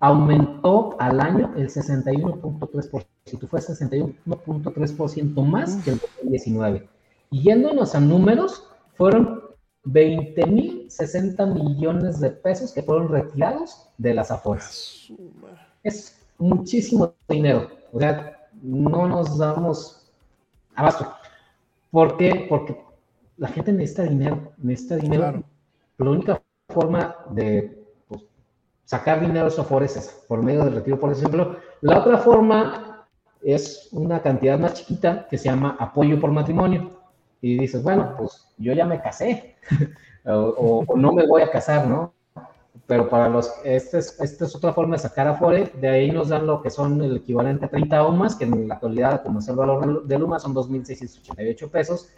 [0.00, 6.88] aumentó al año el 61.3%, fue 61.3% más que el 2019.
[7.30, 9.43] Y yéndonos a números, fueron
[9.86, 15.12] 20.060 millones de pesos que fueron retirados de las afueras.
[15.82, 17.68] Es muchísimo dinero.
[17.92, 20.10] O sea, no nos damos
[20.74, 21.12] abasto.
[21.90, 22.46] ¿Por qué?
[22.48, 22.80] Porque
[23.36, 25.22] la gente necesita dinero, necesita dinero.
[25.22, 25.44] Claro.
[25.98, 28.22] La única forma de pues,
[28.84, 31.56] sacar dinero de esos afores es por medio del retiro por desempleo.
[31.82, 33.06] La otra forma
[33.42, 37.03] es una cantidad más chiquita que se llama apoyo por matrimonio.
[37.44, 39.56] Y dices, bueno, pues yo ya me casé,
[40.24, 42.14] o, no me voy a casar, ¿no?
[42.86, 46.30] Pero para los, esta es, esta es otra forma de sacar afore, de ahí nos
[46.30, 49.48] dan lo que son el equivalente a 30 UMAS, que en la actualidad, como es
[49.48, 52.08] el valor del UMA, son 2.688 pesos.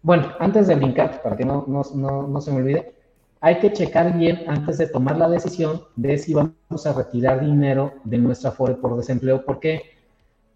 [0.00, 2.94] Bueno, antes de brincar, para que no, no, no, no se me olvide,
[3.42, 7.92] hay que checar bien antes de tomar la decisión de si vamos a retirar dinero
[8.04, 9.44] de nuestra afore por desempleo.
[9.44, 9.82] ¿Por qué?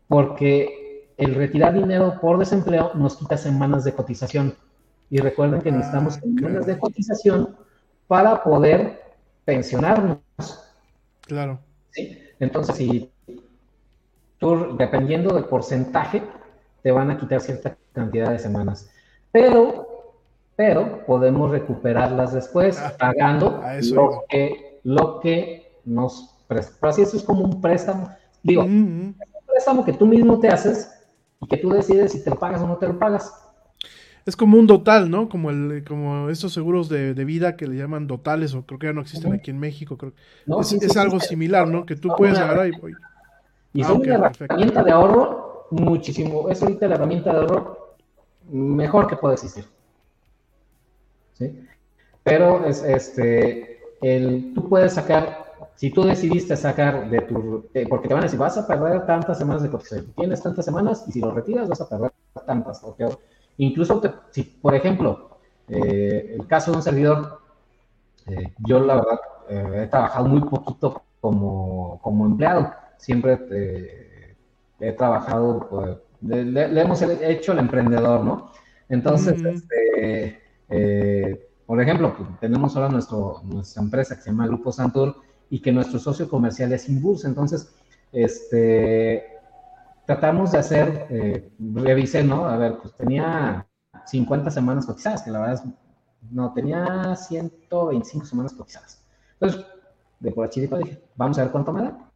[0.09, 0.80] Porque
[1.21, 4.55] el retirar dinero por desempleo nos quita semanas de cotización.
[5.11, 7.57] Y recuerden que necesitamos Ah, semanas de cotización
[8.07, 9.01] para poder
[9.45, 10.19] pensionarnos.
[11.23, 11.59] Claro.
[11.91, 12.19] ¿sí?
[12.39, 13.11] Entonces, si
[14.39, 16.23] tú, dependiendo del porcentaje,
[16.83, 18.89] te van a quitar cierta cantidad de semanas.
[19.33, 20.15] Pero,
[20.57, 23.63] pero podemos recuperarlas después Ah, pagando
[23.93, 26.77] lo que, lo que nos presta.
[26.81, 28.09] Pero así eso es como un préstamo.
[28.43, 29.07] Digo, Mm, mm.
[29.07, 30.90] un préstamo que tú mismo te haces
[31.41, 33.33] y que tú decides si te lo pagas o no te lo pagas.
[34.27, 35.29] Es como un dotal, ¿no?
[35.29, 38.87] Como el, como estos seguros de, de vida que le llaman dotales, o creo que
[38.89, 39.97] ya no existen aquí en México.
[39.99, 40.15] Creo.
[40.47, 40.61] ¿no?
[40.61, 41.87] es Sí, sí, es sí, algo similar, ¿no?
[41.87, 42.75] Que tú puedes agarrar y.
[42.83, 42.99] oye,
[43.73, 44.45] Y Ah, son una perfecto.
[44.45, 46.49] herramienta de ahorro muchísimo.
[46.51, 47.97] Es ahorita la herramienta de ahorro
[48.51, 49.67] mejor que puede existir.
[51.33, 51.69] ¿Sí?
[52.23, 58.09] Pero es este, el, tú puedes sacar, si tú decidiste sacar de tu, eh, porque
[58.09, 61.13] te van a decir, vas a perder tantas semanas de cotización, tienes tantas semanas y
[61.13, 62.13] si lo retiras vas a perder
[62.47, 62.83] tantas.
[62.85, 63.01] ¿ok?
[63.59, 67.41] Incluso, te- si por ejemplo, eh, el caso de un servidor,
[68.27, 73.39] eh, yo la verdad eh, he trabajado muy poquito como, como empleado, siempre
[74.81, 78.51] he trabajado, pues, le, hemos hecho el emprendedor, ¿no?
[78.89, 85.17] Entonces, este, eh, por ejemplo, tenemos ahora nuestro, nuestra empresa que se llama Grupo Santur
[85.51, 87.29] y que nuestro socio comercial es Inbursa.
[87.29, 87.75] Entonces,
[88.13, 89.27] este,
[90.07, 92.47] tratamos de hacer, eh, revisé, ¿no?
[92.47, 93.67] A ver, pues tenía
[94.07, 95.73] 50 semanas cotizadas, que la verdad es,
[96.31, 99.05] no, tenía 125 semanas cotizadas.
[99.41, 99.67] Entonces,
[100.21, 102.11] de por chiripa dije, vamos a ver cuánto me da.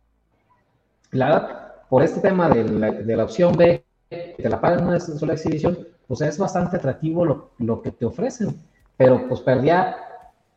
[1.11, 4.81] La verdad, por este tema de la, de la opción B, que te la pagan
[4.81, 8.61] en una sola exhibición, pues es bastante atractivo lo, lo que te ofrecen.
[8.97, 9.97] Pero pues perdía,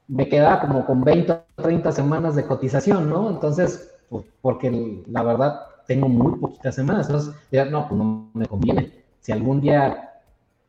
[0.08, 3.30] me quedaba como con 20 o 30 semanas de cotización, ¿no?
[3.30, 7.08] Entonces, pues, porque la verdad tengo muy poquitas semanas.
[7.08, 8.92] Entonces, ya, no, pues no me conviene.
[9.22, 10.22] Si algún día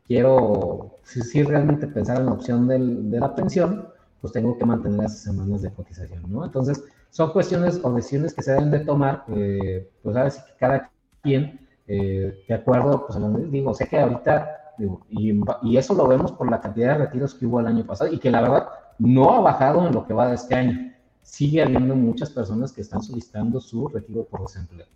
[0.07, 3.87] quiero, si, realmente pensar en la opción de la pensión,
[4.21, 6.43] pues tengo que mantener esas semanas de cotización, ¿no?
[6.43, 10.41] Entonces, son cuestiones o decisiones que se deben de tomar, eh, pues a ver si
[10.59, 10.91] cada
[11.21, 13.17] quien, eh, de acuerdo, pues
[13.51, 14.75] digo, sé que ahorita,
[15.09, 18.11] y, y eso lo vemos por la cantidad de retiros que hubo el año pasado
[18.11, 18.69] y que la verdad
[18.99, 20.93] no ha bajado en lo que va de este año.
[21.23, 24.87] Sigue habiendo muchas personas que están solicitando su retiro por desempleo.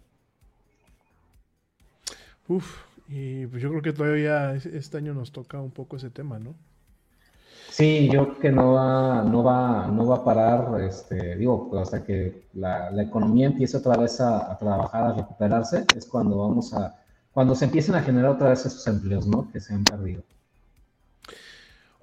[2.48, 6.10] Uf, y pues yo creo que todavía es- este año nos toca un poco ese
[6.10, 6.56] tema, ¿no?
[7.70, 11.82] Sí, yo creo que no va, no va, no va a parar, este, digo, pues,
[11.84, 16.38] hasta que la, la economía empiece otra vez a, a trabajar, a recuperarse, es cuando
[16.38, 16.96] vamos a,
[17.34, 19.50] cuando se empiecen a generar otra vez esos empleos, ¿no?
[19.52, 20.24] Que se han perdido.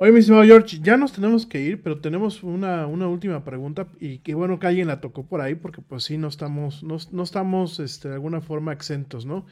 [0.02, 3.86] Oye, mi estimado George, ya nos tenemos que ir, pero tenemos una, una última pregunta
[4.00, 6.96] y qué bueno que alguien la tocó por ahí porque pues sí, no estamos, no,
[7.12, 9.44] no estamos este, de alguna forma exentos, ¿no?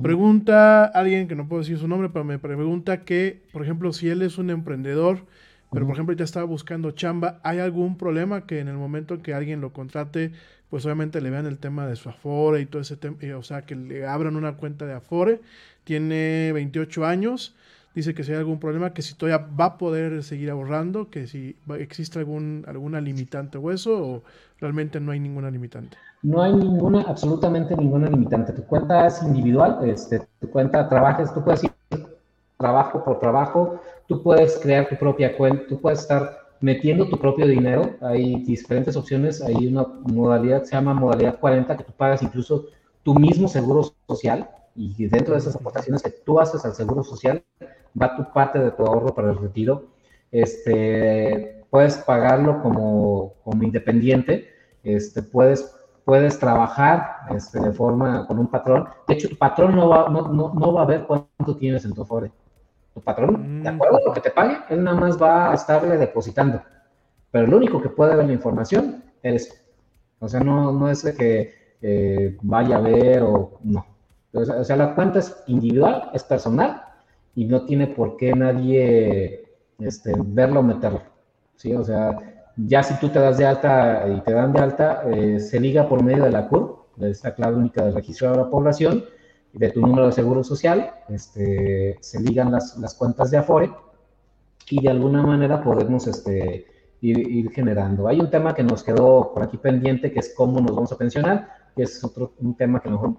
[0.00, 4.08] Pregunta alguien que no puedo decir su nombre, pero me pregunta que, por ejemplo, si
[4.08, 5.26] él es un emprendedor,
[5.72, 9.22] pero por ejemplo ya estaba buscando chamba, ¿hay algún problema que en el momento en
[9.22, 10.30] que alguien lo contrate,
[10.70, 13.62] pues obviamente le vean el tema de su Afore y todo ese tema, o sea,
[13.62, 15.40] que le abran una cuenta de Afore,
[15.82, 17.56] tiene 28 años,
[17.98, 21.26] dice que si hay algún problema, que si todavía va a poder seguir ahorrando, que
[21.26, 24.22] si existe algún, alguna limitante o eso, o
[24.60, 25.96] realmente no hay ninguna limitante.
[26.22, 28.52] No hay ninguna, absolutamente ninguna limitante.
[28.52, 31.72] Tu cuenta es individual, este, tu cuenta trabajas, tú puedes ir
[32.56, 37.46] trabajo por trabajo, tú puedes crear tu propia cuenta, tú puedes estar metiendo tu propio
[37.46, 37.96] dinero.
[38.00, 42.66] Hay diferentes opciones, hay una modalidad se llama modalidad 40 que tú pagas incluso
[43.02, 44.48] tu mismo seguro social
[44.78, 47.42] y dentro de esas aportaciones que tú haces al seguro social
[48.00, 49.86] va tu parte de tu ahorro para el retiro.
[50.30, 54.48] Este, puedes pagarlo como, como independiente,
[54.82, 58.88] este, puedes, puedes trabajar este, de forma con un patrón.
[59.06, 61.92] De hecho, tu patrón no va, no, no, no va a ver cuánto tienes en
[61.92, 62.30] tu Afore.
[62.94, 65.96] Tu patrón, de acuerdo a lo que te pague, él nada más va a estarle
[65.96, 66.62] depositando.
[67.30, 69.64] Pero el único que puede ver la información eres.
[70.18, 73.86] O sea, no, no es de que eh, vaya a ver o no.
[74.32, 76.87] O sea, la cuenta es individual, es personal
[77.38, 79.44] y no tiene por qué nadie
[79.78, 81.02] este, verlo meterlo.
[81.54, 81.72] ¿sí?
[81.72, 82.18] O sea,
[82.56, 85.88] ya si tú te das de alta y te dan de alta, eh, se liga
[85.88, 89.04] por medio de la CUR, de esta clave única del registro de la población,
[89.52, 93.70] de tu número de seguro social, este, se ligan las, las cuentas de Afore
[94.68, 96.66] y de alguna manera podemos este,
[97.02, 98.08] ir, ir, generando.
[98.08, 100.98] Hay un tema que nos quedó por aquí pendiente, que es cómo nos vamos a
[100.98, 103.14] pensionar, que es otro un tema que mejor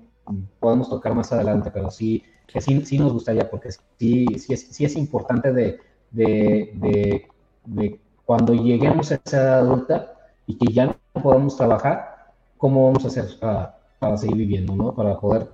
[0.60, 2.22] podemos tocar más adelante, pero sí,
[2.52, 5.80] que sí, sí nos gustaría, porque sí, sí, es, sí es importante de,
[6.12, 7.28] de, de,
[7.66, 10.14] de cuando lleguemos a esa edad adulta
[10.46, 14.94] y que ya no podamos trabajar, cómo vamos a hacer para, para seguir viviendo, ¿no?
[14.94, 15.48] Para poder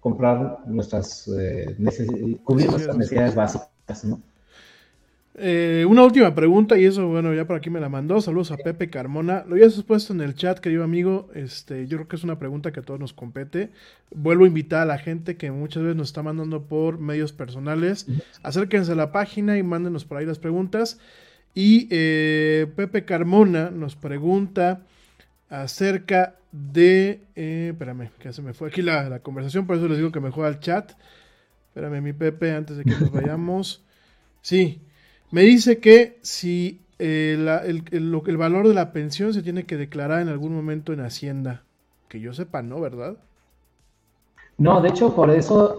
[0.00, 1.76] comprar nuestras, eh,
[2.44, 4.20] cubrir nuestras necesidades básicas, ¿no?
[5.42, 8.20] Eh, una última pregunta, y eso, bueno, ya por aquí me la mandó.
[8.20, 9.42] Saludos a Pepe Carmona.
[9.48, 11.30] Lo habías puesto en el chat, querido amigo.
[11.34, 13.70] Este, yo creo que es una pregunta que a todos nos compete.
[14.14, 18.06] Vuelvo a invitar a la gente que muchas veces nos está mandando por medios personales.
[18.42, 21.00] Acérquense a la página y mándenos por ahí las preguntas.
[21.54, 24.82] Y eh, Pepe Carmona nos pregunta
[25.48, 27.22] acerca de.
[27.34, 30.20] Eh, espérame, que se me fue aquí la, la, conversación, por eso les digo que
[30.20, 30.92] me juega al chat.
[31.68, 33.82] Espérame, mi Pepe, antes de que nos vayamos.
[34.42, 34.82] Sí,
[35.30, 40.20] me dice que si eh, el, el, valor de la pensión se tiene que declarar
[40.20, 41.62] en algún momento en Hacienda.
[42.08, 42.80] Que yo sepa, ¿no?
[42.80, 43.16] ¿Verdad?
[44.58, 45.78] No, de hecho, por eso,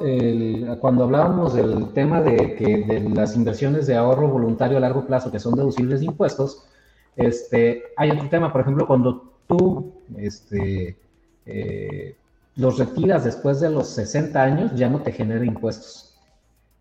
[0.80, 5.40] cuando hablábamos del tema de, que, las inversiones de ahorro voluntario a largo plazo que
[5.40, 6.66] son deducibles de impuestos,
[7.16, 10.98] este, hay otro tema, por ejemplo, cuando tú este,
[11.46, 12.16] eh,
[12.56, 16.11] los retiras después de los 60 años, ya no te genera impuestos.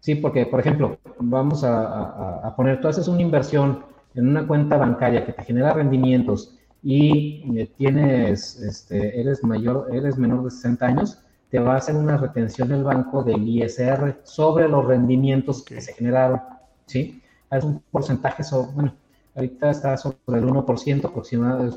[0.01, 5.24] Sí, porque, por ejemplo, vamos a, poner, tú haces una inversión en una cuenta bancaria
[5.24, 11.22] que te genera rendimientos y eh, tienes, este, eres mayor, eres menor de 60 años,
[11.51, 15.93] te va a hacer una retención el banco del ISR sobre los rendimientos que se
[15.93, 16.40] generaron,
[16.86, 17.22] ¿sí?
[17.51, 18.94] Es un porcentaje, sobre, bueno,
[19.35, 21.77] ahorita está sobre el 1% aproximadamente,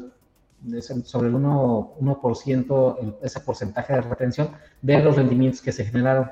[1.03, 4.49] sobre el 1%, 1% el, ese porcentaje de retención
[4.81, 6.29] de los rendimientos que se generaron.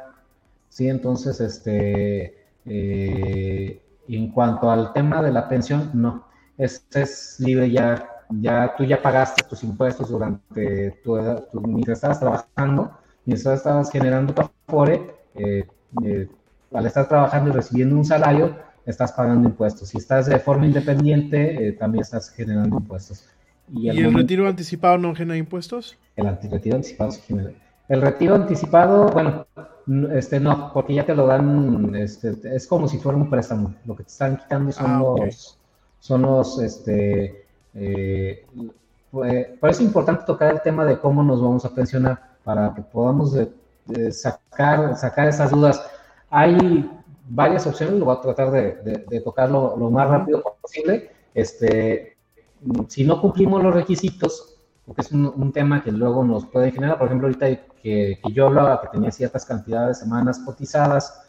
[0.72, 2.34] Sí, entonces, este,
[2.66, 6.28] eh, en cuanto al tema de la pensión, no,
[6.58, 11.98] es, es libre ya, ya, tú ya pagaste tus impuestos durante tu edad, tu, mientras
[11.98, 15.66] estabas trabajando, mientras estabas generando tu afore, eh,
[16.06, 16.30] eh,
[16.74, 19.90] al estar trabajando y recibiendo un salario, estás pagando impuestos.
[19.90, 23.28] Si estás de forma independiente, eh, también estás generando impuestos.
[23.74, 25.98] ¿Y, el, ¿Y el momento, retiro anticipado no genera impuestos?
[26.16, 27.52] El retiro anticipado sí genera.
[27.92, 29.46] El retiro anticipado, bueno,
[30.14, 33.76] este no, porque ya te lo dan, este, es como si fuera un préstamo.
[33.84, 35.26] Lo que te están quitando son ah, okay.
[35.26, 35.60] los,
[36.00, 38.46] son los, este, eh,
[39.12, 42.82] por eso es importante tocar el tema de cómo nos vamos a pensionar para que
[42.82, 43.52] podamos de,
[43.88, 45.86] de sacar, sacar esas dudas.
[46.30, 46.90] Hay
[47.28, 51.12] varias opciones, lo voy a tratar de, de, de tocarlo lo más rápido posible.
[51.34, 52.16] Este,
[52.88, 57.08] si no cumplimos los requisitos, porque es un, tema que luego nos puede generar, por
[57.08, 57.48] ejemplo, ahorita
[57.82, 61.22] que, yo hablaba que tenía ciertas cantidades de semanas cotizadas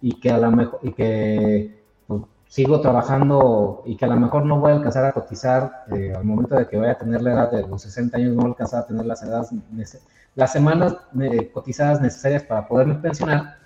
[0.00, 4.44] y que a lo mejor, y que pues, sigo trabajando y que a lo mejor
[4.44, 7.32] no voy a alcanzar a cotizar eh, al momento de que vaya a tener la
[7.32, 9.50] edad de los 60 años, no voy a alcanzar a tener las edades,
[10.34, 13.56] las semanas eh, cotizadas necesarias para poderme pensionar,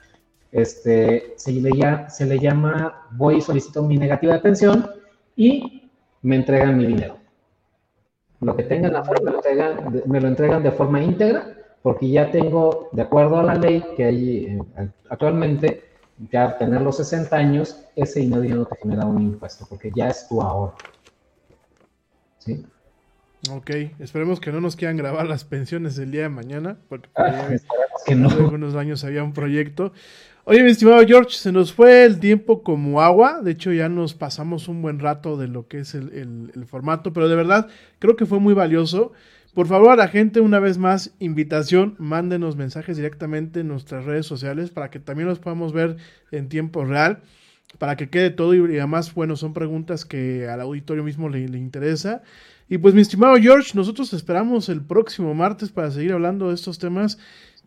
[0.53, 1.71] este, se, le
[2.09, 4.89] se le llama, voy y solicito mi negativa de pensión
[5.37, 5.91] y
[6.23, 7.20] me entregan mi dinero.
[8.41, 12.89] Lo que tengan me lo entregan, me lo entregan de forma íntegra, porque ya tengo,
[12.93, 15.85] de acuerdo a la ley que hay eh, actualmente,
[16.31, 20.09] ya tener los 60 años, ese dinero ya no te genera un impuesto, porque ya
[20.09, 20.75] es tu ahorro.
[22.39, 22.65] ¿Sí?
[23.51, 27.49] Ok, esperemos que no nos quieran grabar las pensiones el día de mañana, porque ah,
[28.05, 28.29] que no.
[28.29, 29.93] hace algunos años había un proyecto.
[30.51, 33.41] Oye, mi estimado George, se nos fue el tiempo como agua.
[33.41, 37.29] De hecho, ya nos pasamos un buen rato de lo que es el, formato, pero
[37.29, 37.69] de verdad
[38.01, 39.13] creo que fue muy valioso.
[39.55, 44.27] Por favor, a la gente, una vez más, invitación, mándenos mensajes directamente en nuestras redes
[44.27, 45.99] sociales para que también los podamos ver
[46.33, 47.21] en tiempo real,
[47.79, 51.47] para que quede todo y, y además, bueno, son preguntas que al auditorio mismo le,
[51.47, 52.23] le interesa.
[52.69, 56.57] Y pues, mi estimado George, nosotros te esperamos el próximo martes para seguir hablando de
[56.57, 57.19] estos temas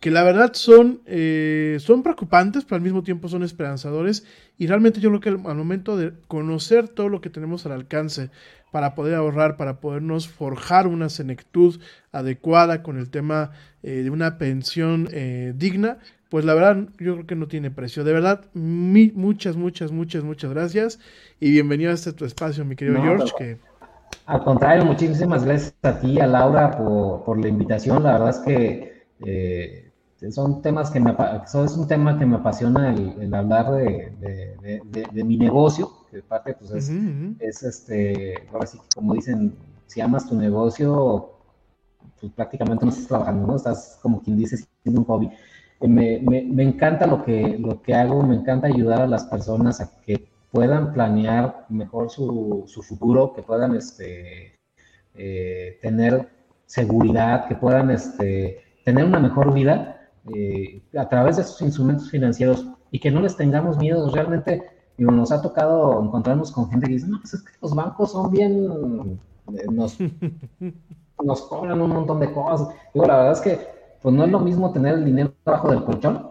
[0.03, 4.25] que la verdad son, eh, son preocupantes, pero al mismo tiempo son esperanzadores.
[4.57, 7.71] Y realmente yo creo que al, al momento de conocer todo lo que tenemos al
[7.71, 8.29] alcance
[8.73, 11.79] para poder ahorrar, para podernos forjar una senectud
[12.11, 13.51] adecuada con el tema
[13.81, 18.03] eh, de una pensión eh, digna, pues la verdad yo creo que no tiene precio.
[18.03, 20.99] De verdad, mi- muchas, muchas, muchas, muchas gracias.
[21.39, 23.57] Y bienvenido a este tu espacio, mi querido No, George, pero- que
[24.25, 28.03] Al contrario, muchísimas gracias a ti, a Laura, por, por la invitación.
[28.03, 28.93] La verdad es que
[29.25, 29.82] eh,
[30.31, 34.11] son temas que me, eso es un tema que me apasiona el, el hablar de,
[34.19, 36.97] de- de- de- de mi negocio, que parte pues es,
[37.39, 39.55] es este, ahora sí que como dicen,
[39.87, 41.29] si amas tu negocio,
[42.19, 43.55] pues prácticamente no estás trabajando, ¿no?
[43.55, 45.29] Estás como quien dice, siendo un hobby.
[45.81, 49.25] Eh, Me, me, me encanta lo que, lo que hago, me encanta ayudar a las
[49.25, 54.59] personas a que puedan planear mejor su, su futuro, que puedan este,
[55.15, 56.29] eh, tener
[56.65, 60.02] seguridad, que puedan este, tener una mejor vida
[60.33, 64.09] eh, a través de estos instrumentos financieros y que no les tengamos miedo.
[64.11, 64.63] Realmente
[64.97, 68.11] digo, nos ha tocado encontrarnos con gente que dice, no, pues es que los bancos
[68.11, 69.19] son bien,
[69.53, 69.97] eh, nos,
[71.23, 72.69] nos cobran un montón de cosas.
[72.93, 73.59] Digo, la verdad es que
[74.01, 76.29] pues no es lo mismo tener el dinero debajo del colchón.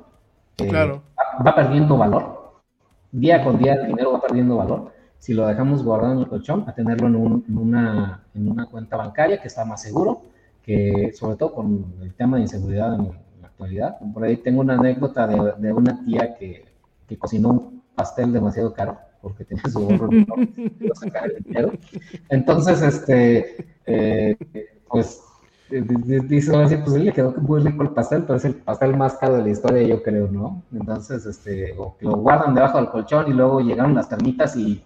[0.56, 1.02] que Claro.
[1.18, 2.42] Va, va perdiendo valor.
[3.10, 4.92] Día con día el dinero va perdiendo valor.
[5.18, 8.66] Si lo dejamos guardado en el colchón, a tenerlo en, un- en una, en una
[8.66, 10.22] cuenta bancaria que está más seguro,
[10.62, 13.12] que sobre todo con el tema de inseguridad en
[13.52, 13.98] actualidad.
[14.12, 16.64] Por ahí tengo una anécdota de, de una tía que,
[17.08, 19.80] que cocinó un pastel demasiado caro porque tenía su
[20.94, 21.72] sacar el dinero.
[22.28, 23.56] Entonces, este,
[23.86, 24.36] eh,
[24.88, 25.22] pues,
[25.70, 28.44] eh, di- di- dice, ahora sí, pues le quedó muy rico el pastel, pero es
[28.44, 30.62] el pastel más caro de la historia, yo creo, ¿no?
[30.72, 34.82] Entonces, este, o que lo guardan debajo del colchón y luego llegaron las termitas y,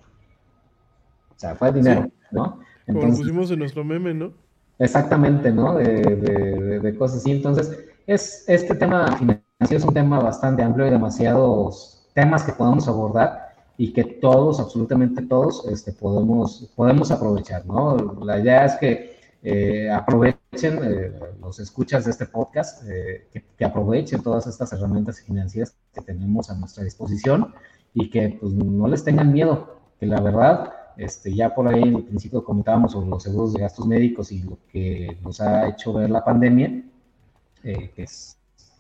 [1.30, 2.60] o sea, fue dinero, ¿no?
[2.86, 4.32] Como Entonces, pusimos en nuestro meme, ¿no?
[4.78, 5.74] Exactamente, ¿no?
[5.74, 6.16] De, de-
[6.60, 7.32] de- de cosas así.
[7.32, 12.88] Entonces, es, este tema financiero es un tema bastante amplio y demasiados temas que podemos
[12.88, 17.96] abordar y que todos, absolutamente todos, este, podemos, podemos aprovechar, ¿no?
[18.24, 23.64] La idea es que eh, aprovechen eh, los escuchas de este podcast, eh, que, que
[23.64, 27.52] aprovechen todas estas herramientas financieras que tenemos a nuestra disposición
[27.92, 31.96] y que pues, no les tengan miedo, que la verdad este, ya por ahí en
[31.96, 35.92] el principio comentábamos sobre los seguros de gastos médicos y lo que nos ha hecho
[35.92, 36.82] ver la pandemia,
[37.66, 37.90] eh,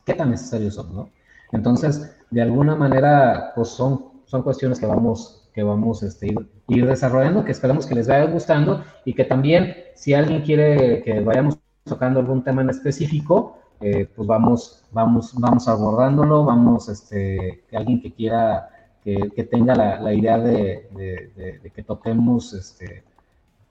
[0.04, 1.08] qué tan necesarios son, ¿no?
[1.52, 6.34] Entonces, de alguna manera, pues son, son cuestiones que vamos, que vamos este,
[6.68, 11.20] ir, desarrollando, que esperamos que les vaya gustando y que también, si alguien quiere que
[11.20, 18.00] vayamos tocando algún tema en específico, eh, pues vamos, vamos, vamos abordándolo, vamos, este, alguien
[18.00, 18.68] que quiera
[19.04, 23.04] que, que tenga la, la idea de, de- de- de que toquemos este,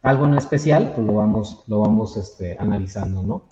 [0.04, 3.44] algo en especial, pues lo vamos, lo vamos este, analizando, ¿no?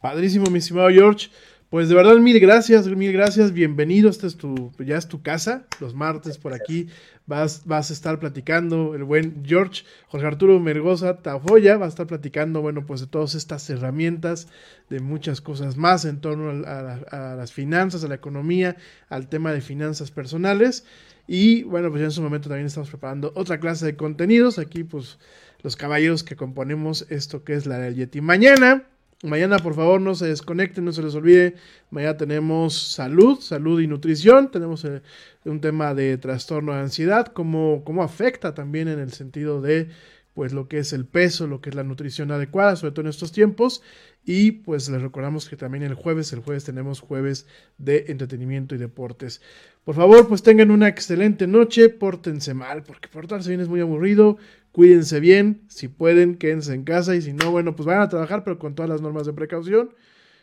[0.00, 1.28] Padrísimo, mi estimado George.
[1.68, 3.52] Pues de verdad, mil gracias, mil gracias.
[3.52, 4.08] Bienvenido.
[4.08, 5.66] Esta es tu, ya es tu casa.
[5.78, 6.88] Los martes por aquí
[7.26, 8.94] vas, vas a estar platicando.
[8.94, 13.34] El buen George, Jorge Arturo Mergoza Tafoya, va a estar platicando, bueno, pues de todas
[13.34, 14.48] estas herramientas,
[14.88, 18.78] de muchas cosas más en torno a, las finanzas, a la economía,
[19.10, 20.86] al tema de finanzas personales.
[21.26, 24.58] Y bueno, pues ya en su momento también estamos preparando otra clase de contenidos.
[24.58, 25.18] Aquí, pues,
[25.62, 28.22] los caballeros que componemos esto que es la del Yeti.
[28.22, 28.86] Mañana.
[29.22, 31.54] Mañana, por favor, no se desconecten, no se les olvide.
[31.90, 34.50] Mañana tenemos salud, salud y nutrición.
[34.50, 35.02] Tenemos eh,
[35.44, 39.88] un tema de trastorno de ansiedad, cómo, cómo afecta también en el sentido de
[40.34, 43.10] pues lo que es el peso, lo que es la nutrición adecuada, sobre todo en
[43.10, 43.82] estos tiempos.
[44.24, 47.46] Y pues les recordamos que también el jueves, el jueves tenemos jueves
[47.78, 49.40] de entretenimiento y deportes.
[49.84, 54.38] Por favor, pues tengan una excelente noche, pórtense mal, porque portarse bien es muy aburrido.
[54.72, 58.44] Cuídense bien, si pueden, quédense en casa y si no, bueno, pues vayan a trabajar,
[58.44, 59.90] pero con todas las normas de precaución.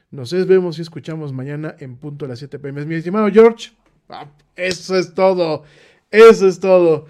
[0.09, 2.85] Nos vemos y escuchamos mañana en punto a las 7 pm.
[2.85, 3.71] Mi estimado George,
[4.09, 5.63] ah, eso es todo,
[6.11, 7.07] eso es todo.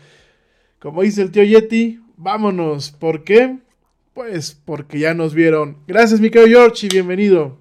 [0.79, 2.91] Como dice el tío Yeti, vámonos.
[2.91, 3.59] ¿Por qué?
[4.13, 5.77] Pues porque ya nos vieron.
[5.87, 7.55] Gracias, mi querido George, y bienvenido.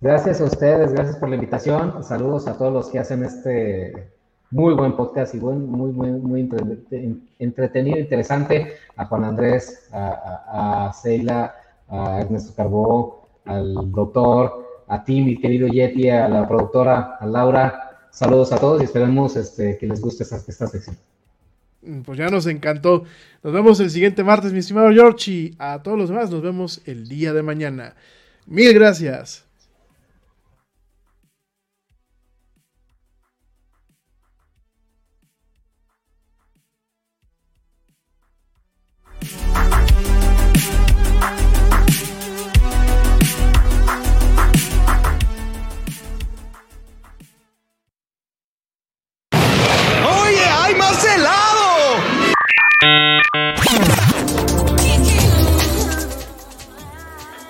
[0.00, 2.04] Gracias a ustedes, gracias por la invitación.
[2.04, 4.10] Saludos a todos los que hacen este
[4.50, 8.74] muy buen podcast y buen, muy, muy, muy entre- entretenido, interesante.
[8.96, 10.92] A Juan Andrés, a, a,
[11.88, 18.08] a Ernesto Carbó, al doctor, a ti, mi querido Yeti, a la productora, a Laura.
[18.10, 20.96] Saludos a todos y esperemos este, que les guste esta, esta sección.
[21.86, 23.04] Mm, Pues ya nos encantó.
[23.42, 25.30] Nos vemos el siguiente martes, mi estimado George.
[25.30, 27.94] Y a todos los demás nos vemos el día de mañana.
[28.46, 29.45] Mil gracias.